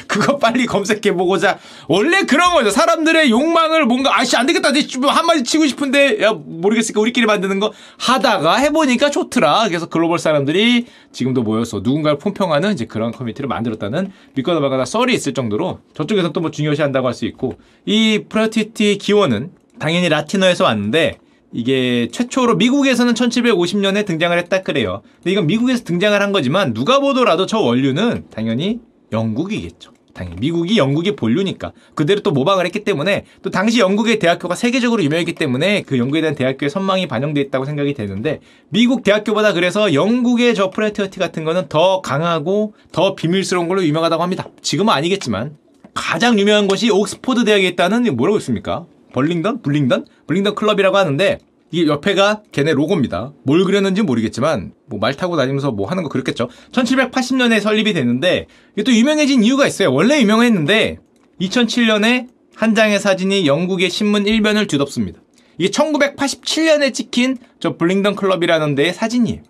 그거 0.08 0.38
빨리 0.38 0.66
검색해 0.66 1.14
보고자 1.14 1.58
원래 1.88 2.24
그런 2.24 2.54
거죠. 2.54 2.70
사람들의 2.70 3.32
욕망을 3.32 3.86
뭔가 3.86 4.20
아씨 4.20 4.36
안 4.38 4.46
되겠다. 4.46 4.72
내 4.72 4.82
한마디 5.08 5.44
치고 5.44 5.66
싶은데 5.68 6.22
야 6.22 6.34
모르겠으니까 6.34 7.02
우리끼리 7.02 7.26
만드는 7.26 7.60
거 7.60 7.72
하다가 7.98 8.58
해보니까 8.58 9.10
좋더라. 9.10 9.68
그래서 9.70 9.88
글로벌 9.88 10.20
사람들이 10.20 10.86
지금도 11.12 11.42
모여서 11.44 11.82
누군가를 11.84 12.18
품평하는 12.20 12.74
이제 12.74 12.86
그런 12.86 13.12
커뮤니티를 13.12 13.48
만들었다는 13.48 14.12
믿거나 14.36 14.60
말거나 14.60 14.86
썰이 14.86 15.14
있을 15.14 15.34
정도로 15.34 15.80
저쪽에서 15.96 16.32
또 16.32 16.44
뭐 16.44 16.52
중요시 16.52 16.82
한다고 16.82 17.08
할 17.08 17.14
수 17.14 17.26
있고 17.26 17.56
이 17.86 18.26
프로티티 18.28 18.98
기원은 18.98 19.52
당연히 19.80 20.10
라틴어에서 20.10 20.66
왔는데 20.66 21.20
이게 21.54 22.08
최초로 22.12 22.56
미국에서는 22.56 23.14
1750년에 23.14 24.06
등장을 24.06 24.38
했다 24.38 24.62
그래요. 24.62 25.02
근데 25.18 25.32
이건 25.32 25.48
미국에서 25.48 25.84
등장을 25.84 26.20
한 26.20 26.32
거지만 26.32 26.74
누가 26.74 27.00
보더라도 27.00 27.46
저 27.46 27.60
원류는 27.60 28.26
당연히 28.32 28.80
영국이겠죠. 29.12 29.94
당연히 30.14 30.38
미국이 30.40 30.78
영국의 30.78 31.16
본류니까 31.16 31.72
그대로 31.96 32.22
또 32.22 32.32
모방을 32.32 32.66
했기 32.66 32.84
때문에 32.84 33.26
또 33.42 33.50
당시 33.50 33.80
영국의 33.80 34.20
대학교가 34.20 34.56
세계적으로 34.56 35.04
유명했기 35.04 35.34
때문에 35.34 35.82
그 35.84 35.98
영국에 35.98 36.22
대한 36.22 36.36
대학교의 36.36 36.70
선망이 36.70 37.08
반영돼 37.08 37.42
있다고 37.42 37.66
생각이 37.66 37.94
되는데 37.94 38.40
미국 38.70 39.04
대학교보다 39.04 39.54
그래서 39.54 39.94
영국의 39.94 40.54
저 40.54 40.70
프레티어티 40.70 41.20
같은 41.20 41.44
거는 41.44 41.68
더 41.68 42.02
강하고 42.02 42.74
더 42.92 43.16
비밀스러운 43.16 43.68
걸로 43.68 43.84
유명하다고 43.84 44.22
합니다. 44.22 44.48
지금은 44.62 44.94
아니겠지만 44.94 45.58
가장 45.96 46.40
유명한 46.40 46.68
곳이 46.68 46.92
옥스포드 46.92 47.44
대학에 47.46 47.68
있다는 47.68 48.16
뭐라고 48.16 48.38
있습니까? 48.38 48.86
벌링던? 49.14 49.62
블링던? 49.62 50.06
블링던 50.28 50.56
클럽이라고 50.56 50.98
하는데 50.98 51.40
이 51.72 51.88
옆에가 51.88 52.44
걔네 52.52 52.74
로고입니다. 52.74 53.34
뭘 53.44 53.64
그렸는지 53.66 54.04
모르겠지만 54.04 54.74
뭐 54.86 55.00
말 55.00 55.16
타고 55.16 55.36
다니면서 55.38 55.72
뭐 55.72 55.88
하는 55.90 56.04
거 56.04 56.10
그렇겠죠. 56.10 56.50
1780년에 56.72 57.60
설립이 57.60 57.94
됐는데 57.94 58.46
이게 58.74 58.84
또 58.84 58.92
유명해진 58.94 59.44
이유가 59.44 59.66
있어요. 59.68 59.92
원래 59.92 60.22
유명했는데 60.22 61.00
2007년에 61.42 62.28
한 62.56 62.76
장의 62.76 63.00
사진이 63.00 63.48
영국의 63.48 63.90
신문 63.90 64.26
1면을 64.26 64.70
뒤덮습니다. 64.70 65.20
이게 65.58 65.70
1987년에 65.72 66.94
찍힌 66.94 67.38
저 67.60 67.76
블링던 67.78 68.16
클럽이라는 68.16 68.76
데의 68.76 68.94
사진이에요. 68.94 69.42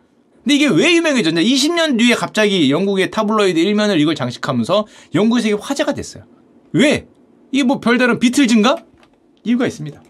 근데 0.44 0.56
이게 0.56 0.68
왜 0.68 0.94
유명해졌냐? 0.96 1.42
20년 1.42 1.98
뒤에 1.98 2.16
갑자기 2.16 2.72
영국의 2.72 3.12
타블로이드 3.12 3.60
1면을 3.60 4.00
이걸 4.00 4.16
장식하면서 4.16 4.88
영국에서 5.16 5.48
이게 5.50 5.58
화제가 5.60 5.94
됐어요. 5.94 6.24
왜? 6.74 7.06
이게 7.52 7.64
뭐 7.64 7.80
별다른 7.80 8.20
비틀즈인가? 8.20 8.78
이유가 9.46 9.68
있습니다. 9.68 10.02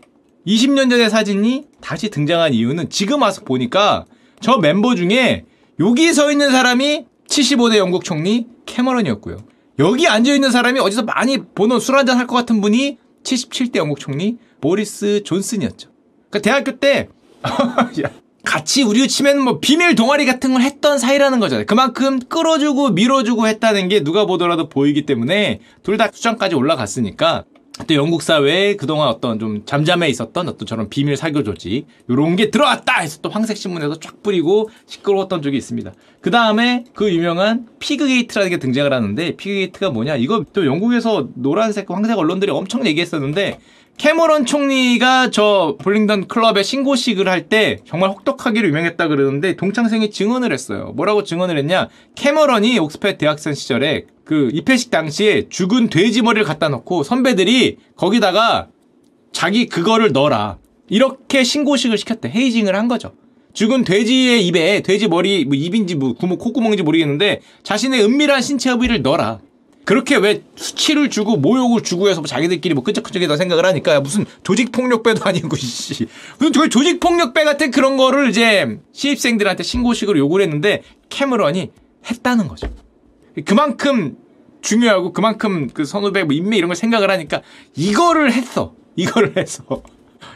20년 0.46 0.90
전의 0.90 1.10
사진이 1.10 1.66
다시 1.82 2.10
등장한 2.10 2.54
이유는 2.54 2.90
지금 2.90 3.22
와서 3.22 3.42
보니까 3.44 4.06
저 4.42 4.58
멤버 4.58 4.96
중에 4.96 5.46
여기 5.80 6.14
서 6.14 6.32
있는 6.32 6.52
사람이 6.52 7.06
75대 7.28 7.78
영국 7.78 8.04
총리 8.04 8.48
캐머런이었고요. 8.66 9.38
여기 9.80 10.08
앉아 10.08 10.34
있는 10.34 10.52
사람이 10.52 10.80
어디서 10.80 11.04
많이 11.04 11.38
보는 11.38 11.80
술 11.80 11.96
한잔 11.98 12.18
할 12.18 12.28
것 12.28 12.36
같은 12.36 12.62
분이 12.62 12.98
77대 13.24 13.78
영국 13.78 14.00
총리 14.00 14.38
보리스 14.62 15.24
존슨이었죠. 15.24 15.90
그러니까 16.30 16.40
대학교 16.50 16.80
때 16.80 17.08
같이 18.44 18.84
우리 18.84 19.08
치면 19.08 19.42
뭐 19.42 19.60
비밀 19.60 19.96
동아리 19.96 20.26
같은 20.26 20.52
걸 20.54 20.62
했던 20.62 21.00
사이라는 21.00 21.40
거잖아요. 21.40 21.66
그만큼 21.66 22.20
끌어주고 22.20 22.90
밀어주고 22.90 23.48
했다는 23.48 23.88
게 23.88 24.04
누가 24.04 24.26
보더라도 24.26 24.68
보이기 24.68 25.06
때문에 25.06 25.60
둘 25.82 25.98
다 25.98 26.10
수장까지 26.12 26.56
올라갔으니까 26.56 27.46
또 27.88 27.96
영국 27.96 28.22
사회에 28.22 28.76
그동안 28.76 29.08
어떤 29.08 29.40
좀 29.40 29.66
잠잠해 29.66 30.08
있었던 30.08 30.48
어떤 30.48 30.68
저런 30.68 30.90
비밀 30.90 31.18
사교 31.18 31.44
조직 31.44 31.88
요런 32.08 32.36
게 32.36 32.52
들어왔다 32.52 33.00
해서 33.02 33.18
또 33.24 33.30
황색 33.30 33.58
신문에서 33.58 34.00
쫙 34.00 34.22
뿌리고 34.22 34.70
시끄러웠던 34.86 35.42
적이 35.42 35.58
있습니다. 35.58 35.92
그 36.22 36.30
다음에 36.30 36.84
그 36.94 37.12
유명한 37.12 37.66
pig 37.80 38.08
gate라는 38.08 38.52
게 38.52 38.58
등장을 38.58 38.94
하는데 38.94 39.36
pig 39.36 39.56
gate가 39.56 39.90
뭐냐 39.90 40.18
이거 40.18 40.46
또 40.54 40.68
영국에서 40.68 41.30
노란색 41.34 41.90
황색 41.90 42.18
언론들이 42.18 42.52
엄청 42.52 42.86
얘기했었는데 42.86 43.58
캐머런 43.98 44.46
총리가 44.46 45.30
저 45.30 45.78
Bullingdon 45.80 46.28
클럽에 46.28 46.64
신고식을 46.64 47.28
할 47.30 47.48
때 47.48 47.80
정말 47.86 48.10
혹독하기로 48.10 48.68
유명했다 48.70 49.08
그러는데 49.08 49.56
동창생이 49.56 50.12
증언을 50.12 50.52
했어요. 50.52 50.94
뭐라고 50.96 51.24
증언을 51.24 51.58
했냐? 51.58 51.90
캐머런이 52.16 52.80
옥스퍼드 52.80 53.18
대학생 53.18 53.54
시절에 53.54 54.06
그 54.24 54.50
입회식 54.54 54.90
당시에 54.90 55.48
죽은 55.50 55.90
돼지 55.90 56.22
머리를 56.22 56.46
갖다 56.46 56.70
놓고 56.70 57.04
선배들이 57.04 57.78
거기다가 57.96 58.68
자기 59.32 59.68
그거를 59.68 60.12
넣어라. 60.12 60.58
이렇게 60.90 61.44
신고식을 61.44 61.98
시켰대. 61.98 62.30
헤이징을 62.30 62.76
한 62.76 62.88
거죠. 62.88 63.14
죽은 63.54 63.84
돼지의 63.84 64.46
입에 64.48 64.82
돼지 64.82 65.08
머리 65.08 65.46
뭐 65.46 65.56
입인지 65.56 65.96
뭐 65.96 66.14
구멍 66.14 66.38
콧구멍인지 66.38 66.84
모르겠는데 66.84 67.42
자신의 67.64 68.04
은밀한 68.04 68.42
신체 68.42 68.76
부위를 68.76 69.02
넣어라. 69.02 69.40
그렇게 69.86 70.16
왜 70.16 70.44
수치를 70.56 71.10
주고 71.10 71.36
모욕을 71.38 71.84
주고 71.84 72.10
해서 72.10 72.22
뭐 72.22 72.28
자기들끼리 72.28 72.74
뭐 72.74 72.84
끈적끈적이다 72.84 73.36
생각을 73.38 73.66
하니까 73.66 74.00
무슨 74.00 74.26
조직폭력배도 74.44 75.24
아니고 75.28 75.56
씨 75.58 76.08
무슨 76.40 76.70
조직폭력배 76.70 77.44
같은 77.44 77.72
그런 77.72 77.98
거를 77.98 78.30
이제 78.30 78.80
시입생들한테 78.94 79.64
신고식으로 79.64 80.18
요구를 80.20 80.46
했는데 80.46 80.84
캐머런이 81.10 81.72
했다는 82.10 82.48
거죠. 82.48 82.70
그만큼 83.46 84.18
중요하고 84.62 85.14
그만큼 85.14 85.70
그 85.74 85.86
선후배 85.86 86.24
뭐 86.24 86.34
인맥 86.34 86.58
이런 86.58 86.70
걸 86.70 86.76
생각을 86.76 87.10
하니까 87.12 87.42
이거를 87.76 88.32
했어. 88.32 88.74
이거를 88.96 89.38
해서 89.38 89.84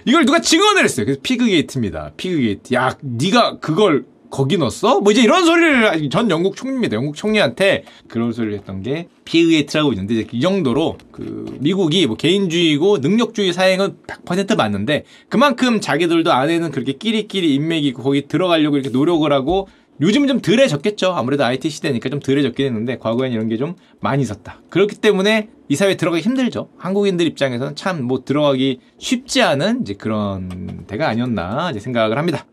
이걸 0.05 0.25
누가 0.25 0.41
증언을 0.41 0.83
했어요. 0.83 1.05
그래서 1.05 1.19
Piggate입니다. 1.23 2.12
Piggate. 2.17 2.73
야, 2.73 2.97
네가 3.01 3.60
그걸 3.60 4.05
거기 4.30 4.58
넣었어? 4.58 5.02
뭐 5.02 5.12
이제 5.12 5.22
이런 5.22 5.46
소리를 5.46 6.10
전 6.10 6.30
영국 6.30 6.56
총리입니다. 6.56 6.96
영국 6.96 7.16
총리한테 7.16 7.84
그런 8.08 8.32
소리를 8.34 8.58
했던 8.58 8.82
게 8.84 9.08
Piggate라고 9.26 9.93
있는데 9.94 10.16
이제 10.16 10.28
이 10.32 10.42
정도로 10.42 10.98
그 11.12 11.58
미국이 11.60 12.06
뭐 12.08 12.16
개인주의고 12.18 13.00
능력주의 13.00 13.54
사회인 13.54 13.82
건 13.82 13.97
100% 14.08 14.56
맞는데 14.58 15.04
그만큼 15.30 15.80
자기들도 15.82 16.32
안에는 16.32 16.72
그렇게 16.72 16.94
끼리끼리 16.94 17.54
인맥이 17.56 17.88
있고 17.88 18.04
거기 18.04 18.28
들어가려고 18.28 18.78
이렇게 18.78 18.90
노력을 18.90 19.32
하고 19.32 19.68
요즘 20.00 20.28
좀 20.28 20.42
덜해졌겠죠. 20.42 21.13
아무래도 21.13 21.44
IT 21.44 21.70
시대니까 21.70 22.10
좀 22.10 22.20
덜해졌긴 22.20 22.68
했는데 22.68 22.98
과거엔 23.00 23.32
이런 23.32 23.48
게 23.48 23.58
좀 23.58 23.76
많이 24.00 24.22
있었다. 24.22 24.62
그렇기 24.70 24.98
때문에 24.98 25.50
이 25.70 25.76
사회에 25.76 25.98
들어가기 25.98 26.22
힘들죠. 26.24 26.70
한국인들 26.78 27.26
입장에서는 27.26 27.76
참 27.76 28.04
뭐 28.04 28.24
들어가기 28.24 28.80
쉽지 29.00 29.42
않은 29.42 29.82
이제 29.82 29.96
그런 29.96 30.84
데가 30.86 31.08
아니었나 31.10 31.72
이제 31.72 31.80
생각을 31.80 32.18
합니다. 32.18 32.46